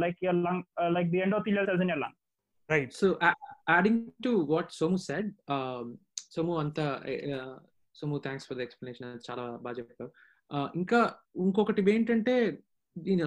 like 0.00 0.18
your 0.24 0.40
lung 0.42 0.64
like 0.92 1.10
the 1.10 1.18
endothelial 1.18 1.66
cells 1.66 1.82
in 1.82 1.90
your 1.90 2.02
lung 2.02 2.18
right 2.68 2.94
so 2.94 3.08
adding 3.70 4.02
to 4.24 4.32
what 4.50 4.72
Somu 4.72 4.98
said 5.08 5.30
Somu 6.30 6.54
అంతా 6.58 6.86
Somu 7.94 8.16
thanks 8.18 8.46
for 8.48 8.58
the 8.58 8.60
explanation 8.60 9.12
చాలా 9.30 9.44
బాగా 9.56 9.76
చెప్పారు 9.76 10.10
ఇంకా 10.74 11.00
ఇంకొకటి 11.36 11.82
ఏంటంటే 11.90 12.34
దీని 12.96 13.24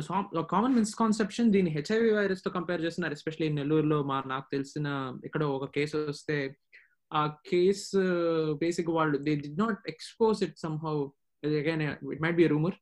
common 0.50 0.76
misconception 0.76 1.52
దీని 1.52 1.70
HIV 1.70 2.10
వైరస్తో 2.12 2.50
కంపేర్ 2.52 2.82
చేస్తున్నారు 2.82 3.14
ఎస్పెషల్లీ 3.14 3.50
నెల్లూరులో 3.54 3.98
మా 4.04 4.18
నాకు 4.26 4.48
తెలిసిన 4.52 4.88
ఇక్కడ 5.24 5.44
ఒక 5.58 5.68
కేసు 5.72 5.98
వస్తే 6.10 6.38
ఆ 7.20 7.22
కేసు 7.50 8.02
బేసిక్ 8.64 8.90
వాళ్ళు 8.98 9.18
they 9.28 9.34
did 9.44 9.50
not 9.64 9.80
expose 9.94 10.40
it 10.48 10.58
some 10.64 10.78
again 11.44 11.84
it 12.14 12.24
might 12.26 12.40
be 12.42 12.48
rumour 12.54 12.78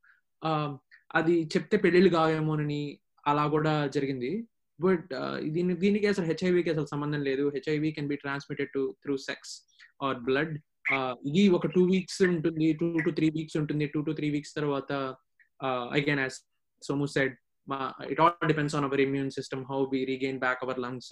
అది 1.19 1.35
చెప్తే 1.53 1.75
పెళ్ళిళ్ళు 1.83 2.11
కావేమోనని 2.17 2.81
అలా 3.29 3.43
కూడా 3.55 3.73
జరిగింది. 3.95 4.31
బట్ 4.79 5.09
దీని 5.55 5.73
దీనికి 5.83 6.07
అసలు 6.11 6.25
హెచ్ఐవికి 6.31 6.69
అసలు 6.73 6.87
సంబంధం 6.93 7.21
లేదు. 7.29 7.45
HIV 7.55 7.89
can 7.95 8.09
be 8.11 8.17
transmitted 8.23 8.71
to 8.75 8.81
through 9.03 9.15
sex 9.29 9.53
or 10.05 10.19
blood 10.27 10.53
ఇది 11.29 11.43
ఒక 11.57 11.67
టూ 11.75 11.81
వీక్స్ 11.93 12.21
ఉంటుంది 12.33 12.67
టూ 12.79 12.87
టు 13.05 13.11
త్రీ 13.17 13.27
వీక్స్ 13.37 13.57
ఉంటుంది. 13.61 13.85
టూ 13.95 13.99
టు 14.07 14.13
త్రీ 14.19 14.27
వీక్స్ 14.35 14.53
తర్వాత 14.59 14.91
again 15.97 16.21
as 16.25 16.37
Somu 16.81 17.07
said 17.15 17.35
it 18.13 18.21
all 18.23 18.47
depends 18.51 18.75
on 18.77 18.85
our 18.87 19.01
immune 19.07 19.29
system 19.37 19.63
how 19.71 19.79
be 19.93 19.99
regain 20.11 20.39
back 20.45 20.61
our 20.65 20.79
lungs 20.85 21.11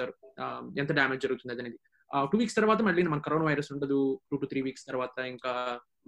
ఎంత 0.81 0.91
damage 0.99 1.21
జరుగుతుంది 1.25 1.53
అనేది. 1.65 1.79
Two 2.31 2.37
weeks 2.41 2.57
తర్వాత 2.57 2.81
మళ్ళీ 2.87 3.01
మన 3.13 3.21
కరోనా 3.27 3.45
వైరస్ 3.49 3.69
ఉండదు. 3.75 3.99
టూ 4.29 4.35
టు 4.41 4.47
త్రీ 4.51 4.59
వీక్స్ 4.67 4.85
తర్వాత 4.89 5.17
ఇంకా 5.33 5.53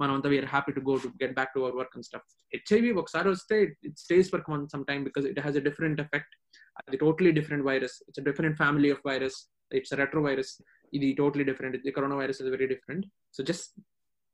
మనం 0.02 0.14
అంతా 0.18 0.30
we're 0.34 0.50
happy 0.56 0.72
to 0.78 0.82
go 0.90 0.94
to 1.04 1.10
get 1.22 1.36
back 1.40 1.52
to 1.56 1.60
our 1.64 1.76
work 1.80 1.96
and 1.98 2.08
stuff. 2.10 2.28
HIV 2.56 2.92
ఒకసారి 3.02 3.28
వస్తే 3.36 3.56
it 3.90 3.98
stays 4.06 4.30
for 4.34 4.44
one 4.56 4.64
some 4.74 4.84
time 4.90 5.04
because 5.10 5.26
it 5.32 5.40
has 5.46 5.58
a 5.62 5.64
different 5.70 6.02
effect. 6.06 6.34
అది 6.82 7.00
totally 7.06 7.32
different 7.40 7.66
virus. 7.70 7.98
It's 8.08 8.24
different 8.30 8.58
family 8.64 8.92
of 8.96 9.04
virus. 9.12 9.40
It's 9.80 9.94
retro 10.02 10.22
virus. 10.28 10.54
ఇది 10.98 11.08
totally 11.22 11.46
different. 11.52 11.76
ఇది 11.82 11.94
corona 11.98 12.18
virus 12.22 12.42
is 12.44 12.52
very 12.56 12.68
different. 12.74 13.06
So 13.38 13.44
just 13.52 13.70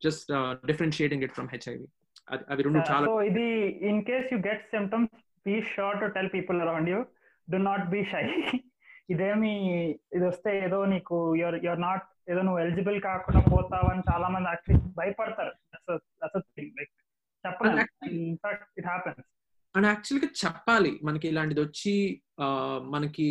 just 0.02 0.32
differentiating 0.72 1.24
it 1.26 1.34
from 1.38 1.50
HIV 1.56 1.86
అవి 2.54 2.62
రెండు 2.68 2.80
చాలా 2.92 3.06
so 3.10 3.18
ఇది 3.32 3.48
in 3.90 4.00
case 4.08 4.30
you 4.34 4.38
get 4.48 4.64
symptoms 4.76 5.18
be 5.48 5.56
sure 5.74 5.98
to 6.04 6.08
tell 6.16 6.32
people 6.38 6.58
around 6.66 6.90
you 6.94 7.00
do 7.48 7.60
not 7.70 7.86
be 7.96 8.02
shy 8.14 8.24
ఇదేమి 9.10 9.54
ఇది 10.16 10.26
వస్తే 10.32 10.52
ఏదో 10.66 10.80
నీకు 10.94 11.16
యువర్ 11.42 11.58
యువర్ 11.66 11.82
నాట్ 11.88 12.06
ఏదో 12.32 12.42
నువ్వు 12.46 12.60
ఎలిజిబుల్ 12.64 12.98
కాకుండా 13.08 13.42
పోతావని 13.54 14.04
చాలా 14.10 14.28
మంది 14.34 14.50
యాక్చువల్లీ 14.52 14.92
భయపడతారు. 15.00 15.54
లైక్ 16.78 16.94
చెప్పలేదు 17.46 17.82
ఇన్ఫాక్ట్ 18.30 18.64
ఇట్ 18.80 18.88
హ్యాపెన్స్ 18.92 19.26
అండ్ 19.76 19.88
యాక్చువల్గా 19.90 20.28
చెప్పాలి. 20.42 20.92
మనకి 21.08 21.26
ఇలాంటిది 21.32 21.62
వచ్చి 21.66 21.94
మనకి 22.94 23.26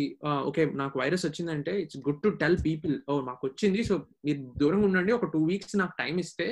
ఓకే 0.49 0.63
నాకు 0.81 0.95
వైరస్ 1.01 1.25
వచ్చిందంటే 1.27 1.73
it's 1.83 1.99
good 2.07 2.21
to 2.25 2.29
tell 2.41 2.57
people 2.67 2.93
ఓ 3.11 3.13
మాకు 3.29 3.43
వచ్చింది 3.49 3.81
సో 3.89 3.95
మీరు 4.27 4.39
దూరంగా 4.61 4.85
ఉండండి 4.89 5.13
ఒక 5.17 5.29
టూ 5.33 5.41
వీక్స్ 5.51 5.75
నాకు 5.81 5.95
టైం 6.01 6.15
ఇస్తే 6.25 6.47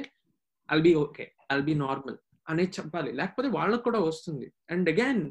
I'll 0.69 0.83
be 0.87 0.93
okay 1.03 1.25
I'll 1.53 1.65
be 1.69 1.75
normal 1.85 2.17
అనేది 2.49 2.73
చెప్పాలి. 2.79 3.11
లేకపోతే 3.19 3.49
వాళ్ళకు 3.57 3.83
కూడా 3.87 3.99
వస్తుంది. 4.09 4.47
And 4.73 4.87
again 4.93 5.23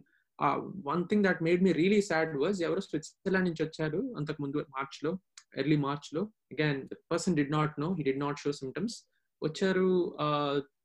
one 0.91 1.03
thing 1.09 1.25
that 1.25 1.43
made 1.43 1.63
me 1.63 1.73
really 1.73 2.01
sad 2.01 2.33
was 2.39 2.63
ఎవరు 2.63 2.81
స్విట్జర్లాండ్ 2.81 3.49
నుంచి 3.49 3.65
వచ్చారు 3.65 4.01
అంతకు 4.17 4.43
ముందు 4.43 4.65
మార్చ్లో 4.77 5.13
ఎర్లీ 5.61 5.77
మార్చ్లో 5.77 6.23
again 6.53 6.89
person 7.13 7.37
did 7.37 7.53
not 7.53 7.75
no 7.81 7.89
he 7.95 8.03
did 8.03 8.21
not 8.21 8.39
show 8.39 8.53
symptoms 8.53 8.97
వచ్చారు 9.43 10.17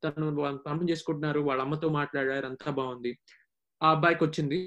తను 0.04 0.28
పంపిణీ 0.66 0.92
చేసుకుంటున్నారు 0.92 1.40
వాళ్ళ 1.40 1.60
అమ్మతో 1.62 1.88
మాట్లాడారు 1.88 2.46
అంతా 2.46 2.70
బాగుంది. 2.70 3.12
ఆ 3.82 3.90
అబ్బాయికి 3.90 4.24
వచ్చింది. 4.24 4.60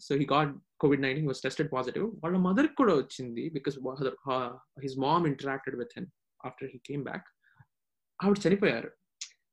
So 0.00 0.14
he 0.14 0.26
got 0.32 0.52
COVID 0.80 1.02
nineteen 1.02 1.28
was 1.28 1.42
tested 1.42 1.70
positive 1.72 2.06
వాళ్ళ 2.24 2.36
మదర్ 2.36 2.68
కూడా 2.80 2.94
వచ్చింది 2.94 3.48
because 3.48 3.76
his 4.82 4.98
mom 4.98 5.26
interacted 5.26 5.76
with 5.76 5.94
him 5.96 6.08
after 6.46 6.70
he 6.72 6.80
came 6.88 7.04
back 7.04 7.26
ఆవిడ 8.24 8.38
చనిపోయారు. 8.46 8.90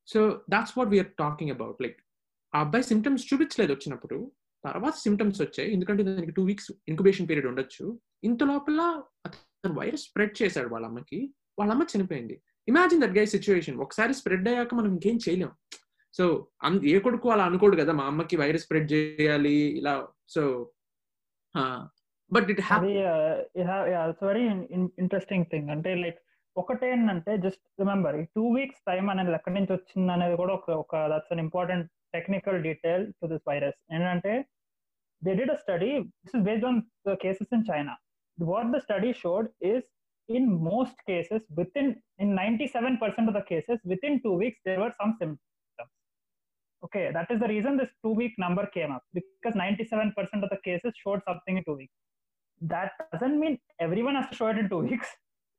So 0.08 0.20
that's 0.50 0.78
what 0.78 0.90
we're 0.90 1.12
talking 1.20 1.52
about 1.52 1.82
like 1.82 2.00
ఆ 2.54 2.60
అబ్బాయి 2.60 2.84
సిమ్టమ్స్ 2.84 3.34
చూపించలేదు 3.34 3.72
వచ్చినప్పుడు 3.74 4.18
తర్వాత 4.66 4.94
సిమ్టమ్స్ 4.94 5.42
వచ్చాయి. 5.42 5.74
ఎందుకంటే 5.74 6.04
దానికి 6.04 6.32
టూ 6.32 6.44
వీక్స్ 6.44 6.72
ఇంక్యుబేషన్ 6.88 7.28
పీరియడ్ 7.30 7.48
ఉండొచ్చు. 7.48 8.00
ఇంత 8.24 8.44
లోపల 8.44 9.04
అతను 9.26 9.74
వైరస్ 9.74 10.04
స్ప్రెడ్ 10.04 10.44
చేశాడు 10.44 10.68
వాళ్ళ 10.68 10.86
అమ్మకి 10.86 11.34
వాళ్ళ 11.60 11.72
అమ్మ 11.72 11.86
చనిపోయింది. 11.98 12.42
ఇమాజిన్ 12.68 13.02
దట్ 13.02 13.18
గై 13.18 13.26
సిచ్యువేషన్ 13.26 13.78
ఒకసారి 13.78 14.14
స్ప్రెడ్ 14.14 14.50
అయ్యాక 14.50 14.76
మనం 14.76 14.90
ఇంకేం 14.92 15.20
చేయలేం. 15.30 15.52
సో 16.14 16.52
ఏ 16.84 17.00
కొడుకు 17.00 17.30
అలా 17.30 17.44
అనుకోడు 17.46 17.76
కదా 17.76 17.94
మా 17.94 18.06
అమ్మకి 18.06 18.36
వైరస్ 18.38 18.64
స్ప్రెడ్ 18.64 18.94
చేయాలి 18.94 19.58
ఇలా 19.80 20.08
so 20.30 20.72
but 22.32 22.50
it 22.52 22.60
it's 22.60 24.24
very 24.24 24.44
interesting 25.04 25.46
thing 25.46 25.70
అంటే 25.70 25.96
లైక్ 25.96 26.20
ఒకటేంటంటే 26.58 27.38
జస్ట్ 27.38 27.64
రిమెంబర్ 27.80 28.16
ఈ 28.22 28.24
టూ 28.36 28.50
వీక్స్ 28.50 28.82
టైం 28.88 29.10
అనేది 29.10 29.32
ఎక్కడి 29.32 29.56
నుంచి 29.60 29.74
వచ్చింది 29.74 30.12
అనేది 30.12 30.36
కూడా 30.36 30.54
ఒక 30.54 30.70
ఒక 30.72 30.96
that's 31.08 31.34
an 31.34 31.40
important 31.40 31.92
technical 32.17 32.59
detail 32.69 33.05
to 33.21 33.27
this 33.33 33.47
virus 33.51 33.79
ఏంటంటే 33.95 34.35
they 35.23 35.35
did 35.41 35.53
a 35.57 35.59
study 35.65 35.91
this 36.23 36.35
is 36.39 36.45
based 36.49 36.67
on 36.71 36.81
the 37.09 37.15
cases 37.25 37.53
in 37.59 37.67
China 37.71 37.95
what 38.39 38.71
the 38.77 38.81
study 38.87 39.13
showed 39.25 39.49
is 39.73 39.89
in 40.29 40.45
most 40.63 40.97
cases 41.07 41.43
within 41.55 41.97
in 42.19 42.29
97% 42.35 43.29
of 43.29 43.35
the 43.35 43.43
cases 43.43 43.79
within 43.85 44.15
two 44.23 44.33
weeks 44.33 44.59
there 44.65 44.81
were 44.81 44.93
some 45.01 45.13
symptoms 45.19 45.41
okay 46.83 47.11
that 47.17 47.29
is 47.31 47.39
the 47.41 47.49
reason 47.49 47.77
this 47.77 47.91
two 48.03 48.15
week 48.21 48.35
number 48.39 48.65
came 48.67 48.93
up 48.97 49.03
because 49.13 49.55
97% 49.55 50.43
of 50.45 50.51
the 50.55 50.59
cases 50.65 50.93
showed 51.03 51.21
something 51.29 51.57
in 51.59 51.65
two 51.65 51.77
weeks 51.83 51.95
that 52.61 52.93
doesn't 53.13 53.39
mean 53.39 53.59
everyone 53.81 54.15
has 54.15 54.29
to 54.31 54.37
show 54.37 54.49
it 54.49 54.59
in 54.59 54.69
two 54.69 54.83
weeks 54.89 55.09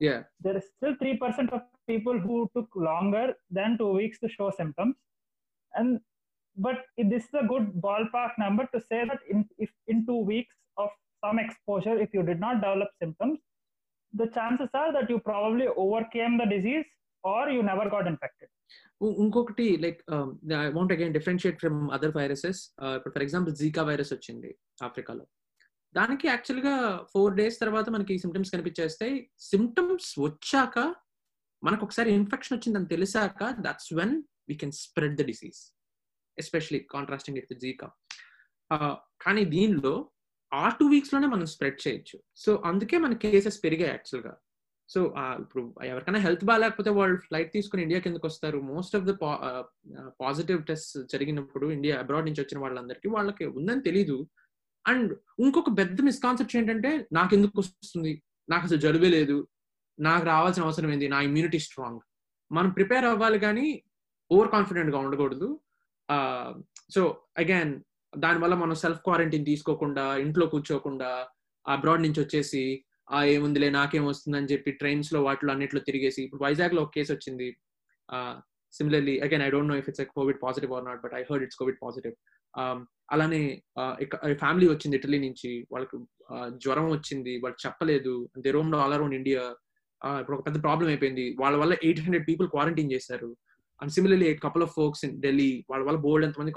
yeah 0.02 0.24
there 0.40 0.58
is 0.58 0.66
still 0.76 0.96
3% 0.96 1.54
of 1.56 1.62
people 1.88 2.18
who 2.20 2.50
took 2.56 2.70
longer 2.76 3.26
than 3.50 3.78
two 3.78 3.92
weeks 4.00 4.20
to 4.20 4.30
show 4.30 4.50
symptoms 4.62 4.96
and 5.74 6.00
but 6.58 6.78
this 7.12 7.24
is 7.24 7.36
a 7.36 7.46
good 7.46 7.66
ballpark 7.86 8.34
number 8.38 8.66
to 8.74 8.80
say 8.90 9.02
that 9.06 9.22
in 9.28 9.40
if 9.58 9.72
in 9.88 10.06
two 10.06 10.22
weeks 10.32 10.56
of 10.78 10.90
some 11.24 11.40
exposure 11.40 11.96
if 12.00 12.10
you 12.14 12.24
did 12.24 12.40
not 12.40 12.56
develop 12.66 12.90
symptoms 13.04 13.40
the 14.14 14.28
chances 14.28 14.70
are 14.74 14.92
that 14.94 15.10
you 15.10 15.20
probably 15.32 15.68
overcame 15.86 16.38
the 16.38 16.46
disease 16.46 16.86
or 17.24 17.50
you 17.50 17.64
never 17.72 17.88
got 17.96 18.06
infected. 18.14 18.50
ఇంకొకటి 19.24 19.66
like 19.84 19.98
I 20.60 20.70
want 20.76 20.94
again 20.96 21.14
differentiate 21.16 21.58
from 21.64 21.80
other 21.96 22.14
viruses 22.18 22.62
ఇప్పుడు 22.98 23.14
for 23.16 23.26
example 23.26 23.54
Zika 23.62 23.82
virus 23.90 24.12
వచ్చింది 24.16 24.52
ఆఫ్రికాలో 24.88 25.26
దానికి 25.96 26.26
actual 26.32 26.62
గా 26.68 26.76
four 27.12 27.34
days 27.40 27.58
తర్వాత 27.64 27.90
మనకి 27.96 28.14
symptoms 28.24 28.52
కనిపించేస్తాయి 28.56 29.16
symptoms 29.50 30.10
వచ్చాక 30.26 30.78
మనకు 31.64 31.84
ఒకసారి 31.88 32.10
ఇన్ఫెక్షన్ 32.20 32.56
వచ్చిందని 32.58 32.90
తెలిసాక 32.96 33.44
that's 33.68 33.92
when 34.00 34.16
we 34.50 34.56
can 34.64 34.74
spread 34.84 35.18
the 35.22 35.26
disease 35.32 35.60
especially 36.43 36.81
contrasting 36.95 37.39
it 37.41 37.53
Zika 37.65 37.89
కానీ 39.25 39.43
దీనిలో 39.55 39.95
ఆ 40.53 40.67
టూ 40.77 40.85
వీక్స్లోనే 40.93 41.27
మనం 41.33 41.47
స్ప్రెడ్ 41.55 41.81
చేయొచ్చు. 41.85 42.17
సో 42.43 42.51
అందుకే 42.69 42.97
మన 43.05 43.15
కేసెస్ 43.25 43.59
పెరిగాయి 43.65 43.93
యాక్చువల్గా. 43.95 44.33
సో 44.89 45.01
ఇప్పుడు 45.43 45.63
ఎవరికైనా 45.91 46.21
హెల్త్ 46.25 46.45
బాగాలేకపోతే 46.49 46.91
వాళ్ళు 46.99 47.19
ఫ్లైట్ 47.27 47.51
తీసుకుని 47.57 47.83
ఇండియాకి 47.87 48.09
ఎందుకు 48.11 48.27
వస్తారు. 48.31 48.59
Most 48.71 48.95
of 48.99 49.07
the 49.09 49.13
positive 50.23 50.61
test 50.71 50.95
జరిగినప్పుడు 51.13 51.67
ఇండియా 51.77 51.95
అబ్రాడ్ 52.03 52.27
నుంచి 52.29 52.43
వచ్చిన 52.45 52.61
వాళ్ళందరికీ 52.65 53.11
వాళ్ళకి 53.17 53.47
ఉందని 53.59 53.85
తెలీదు. 53.89 54.17
అండ్ 54.85 55.13
ఇంకొక 55.45 55.71
పెద్ద 55.81 55.99
మిస్కాన్సెప్ట్ 56.09 56.57
ఏంటంటే 56.61 56.91
నాకు 57.19 57.33
ఎందుకు 57.39 57.57
వస్తుంది? 57.63 58.13
నాకు 58.53 58.65
అసలు 58.69 58.83
జలుబే 58.87 59.11
లేదు. 59.19 59.39
నాకు 59.99 60.25
రావాల్సిన 60.33 60.67
అవసరం 60.69 60.91
ఏంది? 60.95 61.09
నా 61.15 61.21
ఇమ్యూనిటీ 61.29 61.61
స్ట్రాంగ్ 61.67 62.01
మనం 62.51 62.71
ప్రిపేర్ 62.79 63.07
అవ్వాలి 63.13 63.39
కానీ 63.47 63.67
ఓవర్ 64.31 64.51
కాన్ఫిడెంట్గా 64.55 64.99
ఉండకూడదు. 65.07 65.49
సో 66.95 67.03
అగైన్ 67.39 67.73
దానివల్ల 68.13 68.55
మనం 68.55 68.75
సెల్ఫ్ 68.75 69.01
క్వారంటైన్ 69.01 69.45
తీసుకోకుండా 69.45 70.17
ఇంట్లో 70.17 70.47
కూర్చోకుండా 70.47 71.11
అబ్రాడ్ 71.67 72.03
నుంచి 72.03 72.21
వచ్చేసి 72.23 72.63
ఆ 73.13 73.25
ఏముందిలే 73.25 73.71
నాకేం 73.71 74.05
వస్తుందని 74.07 74.51
చెప్పి 74.53 74.71
ట్రైన్స్లో 74.71 75.23
వాటిలో 75.23 75.53
అన్నిట్లో 75.53 75.81
తిరిగేసి 75.81 76.21
ఇప్పుడు 76.23 76.43
వైజాగ్లో 76.43 76.83
ఒక 76.83 76.95
కేసు 76.95 77.13
వచ్చింది. 77.13 77.49
Similarly 78.73 79.15
again 79.21 79.43
I 79.43 79.51
don't 79.51 79.71
know 79.73 79.77
if 79.81 79.89
it's 79.89 80.03
Covid 80.19 80.39
positive 80.43 80.73
or 80.73 80.85
not 80.85 81.01
but 81.05 81.15
I 81.15 81.23
heard 81.31 81.45
it's 81.45 81.59
Covid 81.61 81.79
positive 81.83 82.15
అలానే 83.15 83.43
ఫ్యామిలీ 84.43 84.67
వచ్చింది 84.69 84.97
ఇటలీ 84.99 85.19
నుంచి. 85.19 85.51
వాళ్ళకి 85.73 85.97
జ్వరం 86.65 86.87
వచ్చింది. 86.91 87.33
వాళ్ళు 87.43 87.59
చెప్పలేదు. 87.67 88.15
They 88.45 88.51
roam 88.59 88.75
all 88.75 88.95
around 88.99 89.17
India 89.21 89.43
ఇప్పుడు 90.21 90.37
ఒక 90.37 90.45
పెద్ద 90.47 90.59
ప్రాబ్లం 90.63 90.89
అయిపోయింది. 90.89 91.25
వాళ్ళ 91.41 91.57
వల్ల 91.57 91.73
ఎయిట్ 91.87 92.03
హండ్రెడ్ 92.05 92.27
పీపుల్ 92.29 92.49
క్వారంటైన్ 92.49 92.93
చేశారు. 92.93 93.31
And 93.81 93.93
similarly 93.97 94.29
couple 94.45 94.65
of 94.67 94.73
folks 94.79 95.03
in 95.07 95.15
Delhi 95.25 95.49
వాళ్ళ 95.71 95.83
వల్ల 95.89 95.99
బోల్డ్ 96.07 96.27
ఎంతమంది 96.29 96.53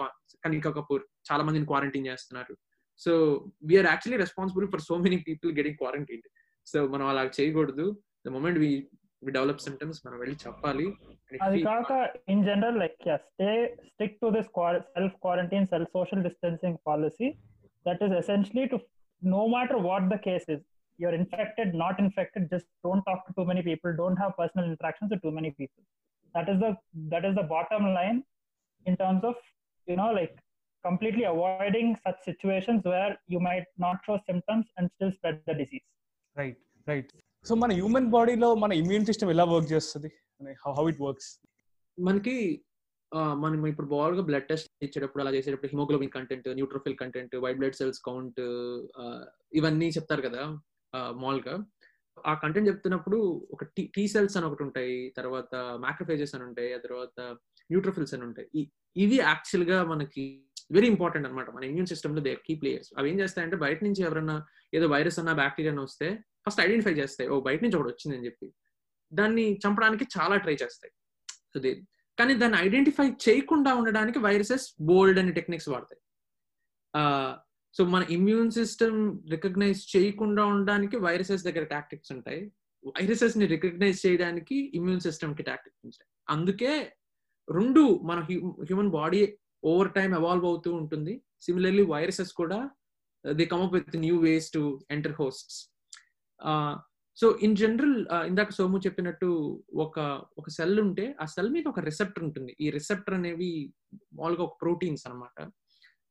కనికా 0.45 0.71
కపూర్ 0.77 1.03
చాలా 1.29 1.43
మందిని 1.47 1.67
క్వారంటైన్ 1.71 2.07
చేస్తున్నారు. 2.11 2.53
So 3.03 3.11
we are 3.69 3.87
actually 3.91 4.19
responsible 4.23 4.65
for 4.73 4.83
so 4.87 4.95
many 5.05 5.17
people 5.27 5.51
getting 5.59 5.79
quarantine 5.81 6.25
so 6.71 6.79
మనం 6.93 7.05
అలా 7.11 7.23
చేయకూడదు. 7.37 7.85
The 8.25 8.33
moment 8.35 8.59
we 8.63 8.71
we 9.25 9.31
develop 9.37 9.63
symptoms 9.67 9.99
మనం 10.05 10.17
వెళ్ళి 10.23 10.35
చెప్పాలి. 10.45 10.85
అది 11.47 11.59
కాక 11.69 11.91
in 12.33 12.43
general 12.49 12.77
like 12.83 12.97
stay 13.27 13.49
stick 13.91 14.19
to 14.23 14.29
this 14.37 14.51
self 14.97 15.15
quarantine 15.25 15.67
self 15.73 15.91
social 15.97 16.23
distancing 16.27 16.79
policy 16.89 17.29
that 17.87 18.03
is 18.07 18.15
essentially 18.23 18.65
to 18.73 18.79
no 19.21 19.41
matter 19.55 19.81
what 19.89 20.07
the 20.13 20.17
case 20.27 20.47
is 20.55 20.63
you're 20.99 21.15
infected, 21.19 21.67
not 21.81 21.95
infected, 22.01 22.41
just 22.51 22.67
don't 22.85 23.03
talk 23.05 23.21
to 23.27 23.31
too 23.37 23.45
many 23.49 23.61
people, 23.67 23.91
don't 24.01 24.19
have 24.23 24.31
personal 24.41 24.65
interactions 24.71 25.09
with 25.11 25.21
too 25.23 25.31
many 25.37 25.49
people. 25.59 25.83
That 26.34 26.48
is 26.48 26.58
the 26.60 26.70
that 27.12 27.25
is 27.25 27.34
the 27.34 27.46
bottom 27.46 27.84
line 27.94 28.18
in 28.87 28.96
terms 28.96 29.22
of 29.25 29.37
you 29.88 29.96
know 29.96 30.10
like 30.12 30.34
completely 30.84 31.25
avoiding 31.25 31.88
such 32.04 32.18
situations 32.22 32.82
where 32.84 33.12
you 33.26 33.40
might 33.40 33.68
not 33.78 33.96
show 34.06 34.16
symptoms 34.28 34.66
and 34.76 34.90
still 34.96 35.12
spread 35.12 35.38
the 35.50 35.56
disease. 35.62 35.87
Right 36.37 36.58
right 36.87 37.10
so 37.44 37.54
మన 37.62 37.70
human 37.78 38.08
బాడీలో 38.14 38.48
మన 38.62 38.72
immune 38.80 39.06
system 39.08 39.30
ఎలా 39.34 39.44
work 39.52 39.68
చేస్తుంది 39.75 40.08
how 40.76 40.84
it 40.92 41.00
works 41.06 41.30
మనకి 41.98 42.34
మనం 43.42 43.58
ఇప్పుడు 43.70 43.88
ball 43.92 44.14
గా 44.18 44.22
blood 44.28 44.46
test 44.50 44.68
ఇచ్చేటప్పుడు 44.87 45.22
అలా 45.22 45.32
చేసేటప్పుడు 45.37 45.70
haemoglobin 45.72 46.12
content 46.16 46.48
neutrophil 46.58 46.96
content 47.02 47.34
white 47.44 47.58
blood 47.60 47.78
cells 47.80 48.00
count 48.08 48.40
ఇవన్నీ 49.60 49.88
చెప్తారు 49.96 50.25
కదా 50.28 50.42
మామూలుగా 51.22 51.54
ఆ 52.25 52.34
కంటెంట్ 52.34 52.70
చెప్తున్నప్పుడు 52.70 53.48
ఒక 53.51 53.63
టీ 53.63 53.91
టీ 53.96 54.08
సెల్స్ 54.08 54.38
అని 54.38 54.46
ఒకటి 54.46 54.63
ఉంటాయి 54.63 55.13
తర్వాత 55.17 55.55
మ్యాక్రోఫేజెస్ 55.55 56.36
అని 56.36 56.43
ఉంటాయి 56.43 56.74
ఆ 56.74 56.77
తర్వాత 56.77 57.22
న్యూట్రోఫిల్స్ 57.72 58.13
అని 58.13 58.24
ఉంటాయి. 58.24 58.72
ఇవి 58.98 59.15
యాక్చువల్గా 59.15 59.84
మనకి 59.84 60.46
వెరీ 60.72 60.88
ఇంపార్టెంట్ 60.88 61.27
అనమాట 61.27 61.50
మన 61.50 61.63
ఇమ్యూన్ 61.63 61.88
సిస్టమ్లో 61.88 62.22
దే 62.22 62.36
కీ 62.36 62.55
ప్లేయర్స్ 62.55 62.89
అవి 62.98 63.12
ఏం 63.12 63.20
చేస్తాయంటే 63.20 63.55
బయట 63.55 63.84
నుంచి 63.84 64.03
ఎవరైనా 64.03 64.46
ఏదో 64.74 64.88
వైరస్ 64.88 65.20
అన్న 65.20 65.34
బ్యాక్టీరియా 65.34 65.82
వస్తే 65.82 66.24
ఫస్ట్ 66.48 66.62
ఐడెంటిఫై 66.62 66.93
చేస్తాయి. 66.93 67.29
ఓ 67.29 67.41
బయట 67.41 67.63
నుంచి 67.63 67.75
ఒకటి 67.75 67.89
వచ్చిందని 67.89 68.25
చెప్పి. 68.25 68.53
దాన్ని 69.13 69.60
చంపడానికి 69.67 70.08
చాలా 70.20 70.38
ట్రై 70.38 70.53
చేస్తాయి. 70.53 70.91
అదే. 71.55 71.82
కానీ 72.20 72.34
దాన్ని 72.36 72.60
ఐడెంటిఫై 72.60 73.10
చేయకుండా 73.10 73.74
ఉండడానికి 73.74 74.20
వైరసెస్ 74.20 74.74
బోల్డ్ 74.82 75.19
అనే 75.19 75.32
టెక్నిక్స్ 75.32 75.69
వాడతాయి. 75.69 75.99
సో 77.73 77.86
మన 77.86 78.05
ఇమ్యూన్ 78.09 78.51
సిస్టమ్ 78.51 78.97
రికగ్నైజ్ 79.29 79.97
చేయకుండా 79.97 80.45
ఉండడానికి 80.45 80.97
వైరసెస్ 80.97 81.43
దగ్గర 81.43 81.63
టాక్టిక్స్ 81.63 82.12
ఉంటాయి. 82.12 82.41
వైరసెస్ని 82.86 83.45
రికగ్నైజ్ 83.45 84.05
చేయడానికి 84.05 84.71
ఇమ్యూన్ 84.75 84.99
సిస్టమ్కి 84.99 85.43
టాక్టిక్స్ 85.43 85.86
ఉంటాయి. 85.86 86.09
అందుకే 86.29 86.93
రెండు 87.51 87.99
మన 88.03 88.19
human 88.65 88.89
body 88.89 89.38
over 89.63 89.93
time 89.93 90.13
evolve 90.13 90.45
అవుతూ 90.45 90.73
ఉంటుంది. 90.73 91.21
సిమిలర్లీ 91.41 91.83
వైరసెస్ 91.83 92.33
కూడా 92.33 92.69
they 93.31 93.45
come up 93.45 93.73
with 93.73 93.97
new 93.97 94.17
ways 94.17 94.51
to 94.51 94.79
enter 94.91 95.13
hosts 95.13 95.57
so 97.17 97.39
in 97.41 97.57
general 97.57 97.97
ఇందాక 98.27 98.51
సోము 98.51 98.77
చెప్పినట్టు 98.77 99.27
ఒక 99.73 99.99
ఒక 100.38 100.49
సెల్ 100.49 100.79
ఉంటే 100.79 101.15
ఆ 101.21 101.25
సెల్ 101.25 101.49
మీద 101.49 101.65
ఒక 101.67 101.79
రిసెప్టర్ 101.79 102.23
ఉంటుంది. 102.23 102.55
ఈ 102.62 102.69
రిసెప్టర్ 102.69 103.13
అనేవి 103.13 103.73
మామూలుగా 104.13 104.43
ఒక 104.43 104.57
ప్రోటీన్స్ 104.62 105.07
అనమాట 105.07 105.51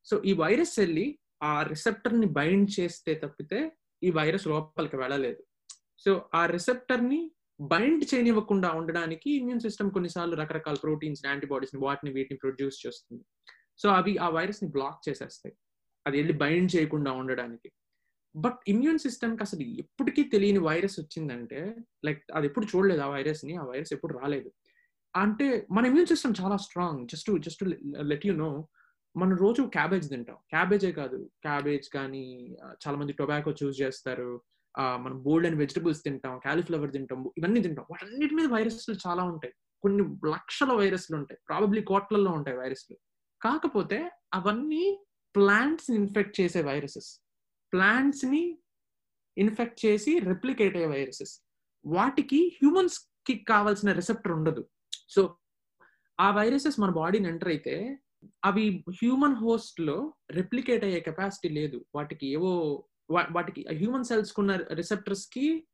సో 0.05 0.23
ఈ 0.27 0.33
వైరస్ 0.33 0.79
వెళ్ళి 0.81 1.19
ఆ 1.43 1.63
రిసెప్టర్ని 1.63 2.27
బైండ్ 2.27 2.81
చేస్తే 2.81 3.15
తప్పితే 3.15 3.73
ఈ 4.03 4.11
వైరస్ 4.11 4.47
లోపలికి 4.47 4.97
వెళ్ళలేదు. 4.97 5.45
సో 5.99 6.31
ఆ 6.35 6.47
రిసెప్టర్ని 6.47 7.33
బైండ్ 7.61 8.15
చేయనివ్వకుండా 8.15 8.71
ఉండడానికి 8.71 9.37
ఇమ్యూన్ 9.37 9.61
సిస్టమ్ 9.61 9.91
కొన్నిసార్లు 9.91 10.37
రకరకాల 10.37 10.75
ప్రోటీన్స్ 10.75 11.27
యాంటీబాడీస్ని 11.27 11.85
వాటిని 11.85 12.13
వీటిని 12.13 12.39
ప్రొడ్యూస్ 12.43 12.87
చేస్తుంది. 12.87 13.25
సో 13.79 13.89
అవి 13.89 14.19
ఆ 14.19 14.29
వైరస్ని 14.29 14.69
బ్లాక్ 14.71 15.09
చేసేస్తాయి. 15.09 15.57
అది 16.07 16.17
వెళ్ళి 16.17 16.33
బైండ్ 16.33 16.77
చేయకుండా 16.77 17.13
ఉండడానికి. 17.13 17.73
బట్ 18.37 18.59
ఇమ్యూన్ 18.69 18.99
సిస్టమ్కి 18.99 19.43
అసలు 19.43 19.61
ఎప్పటికీ 19.61 20.23
తెలియని 20.23 20.59
వైరస్ 20.59 21.01
వచ్చిందంటే 21.01 21.77
లైక్ 22.05 22.25
అది 22.35 22.47
ఎప్పుడు 22.47 22.67
చూడలేదు 22.67 23.01
ఆ 23.01 23.09
వైరస్ని 23.09 23.57
ఆ 23.57 23.65
వైరస్ 23.65 23.93
ఎప్పుడు 23.93 24.19
రాలేదు. 24.19 24.53
అంటే 25.17 25.67
మన 25.71 25.87
ఇమ్యూన్ 25.87 26.07
సిస్టమ్ 26.07 26.35
చాలా 26.41 26.57
strong 26.57 27.09
just 27.09 27.39
just 27.39 27.65
let 28.01 28.27
you 28.27 28.33
know 28.33 28.69
మనం 29.17 29.37
రోజు 29.37 29.63
క్యాబేజ్ 29.63 30.09
తింటాం. 30.11 30.37
క్యాబేజే 30.51 30.93
కాదు. 30.93 31.31
క్యాబేజ్ 31.43 31.89
కానీ 31.89 32.57
చాలా 32.83 32.97
మంది 32.99 33.13
టొబాకో 33.13 33.51
చూస్ 33.63 33.81
చేస్తారు. 33.81 34.43
మనం 34.75 35.17
బోల్డ్ 35.23 35.47
అండ్ 35.47 35.59
వెజిటబుల్స్ 35.59 36.03
తింటాం 36.03 36.39
క్యాలీఫ్లవర్ 36.39 36.93
తింటాం 36.93 37.31
ఇవన్నీ 37.39 37.61
తింటాం. 37.61 37.87
వాటన్నిటి 37.91 38.35
మీద 38.35 38.47
వైరస్లు 38.47 38.95
చాలా 39.07 39.23
ఉంటాయి. 39.23 39.55
కొన్ని 39.83 40.05
లక్షల 40.31 40.73
వైరస్లు 40.73 41.17
ఉంటాయి. 41.17 41.39
ప్రాబబ్లీ 41.49 41.83
కోట్లలో 41.83 42.31
ఉంటాయి 42.31 42.57
వైరస్లు 42.57 42.97
కాకపోతే 43.43 43.99
అవన్నీ 44.35 45.05
ప్లాంట్స్ 45.37 45.91
ఇన్ఫెక్ట్ 45.91 46.41
చేసే 46.41 46.63
వైరసెస్ 46.63 47.11
ప్లాంట్స్ని 47.73 48.59
ఇన్ఫెక్ట్ 49.39 49.87
చేసి 49.87 50.19
రెప్లికేట్ 50.19 50.75
అయ్యే 50.77 50.89
వైరసెస్ 50.89 51.35
వాటికి 51.87 52.59
హ్యూమన్స్కి 52.63 53.35
కావాల్సిన 53.49 53.93
రిసెప్టర్ 53.93 54.33
ఉండదు. 54.33 54.63
సో 55.09 55.23
ఆ 56.21 56.31
వైరసెస్ 56.31 56.81
మన 56.81 56.91
బాడీని 56.91 57.29
ఎంటర్ 57.29 57.49
అయితే 57.49 57.75
అవి 58.45 58.85
హ్యూమన్ 58.91 59.37
హోస్ట్లో 59.37 60.13
రెప్లికేట్ 60.31 60.85
అయ్యే 60.85 61.01
కెపాసిటీ 61.01 61.49
లేదు. 61.49 61.85
వాటికి 61.95 62.27
ఏవో 62.27 62.53
వాటికి 63.11 63.67
హ్యూమన్ 63.73 64.05
సెల్స్ 64.05 64.33
కున్న 64.33 64.59
రిసెప్టర్స్కి 64.73 65.67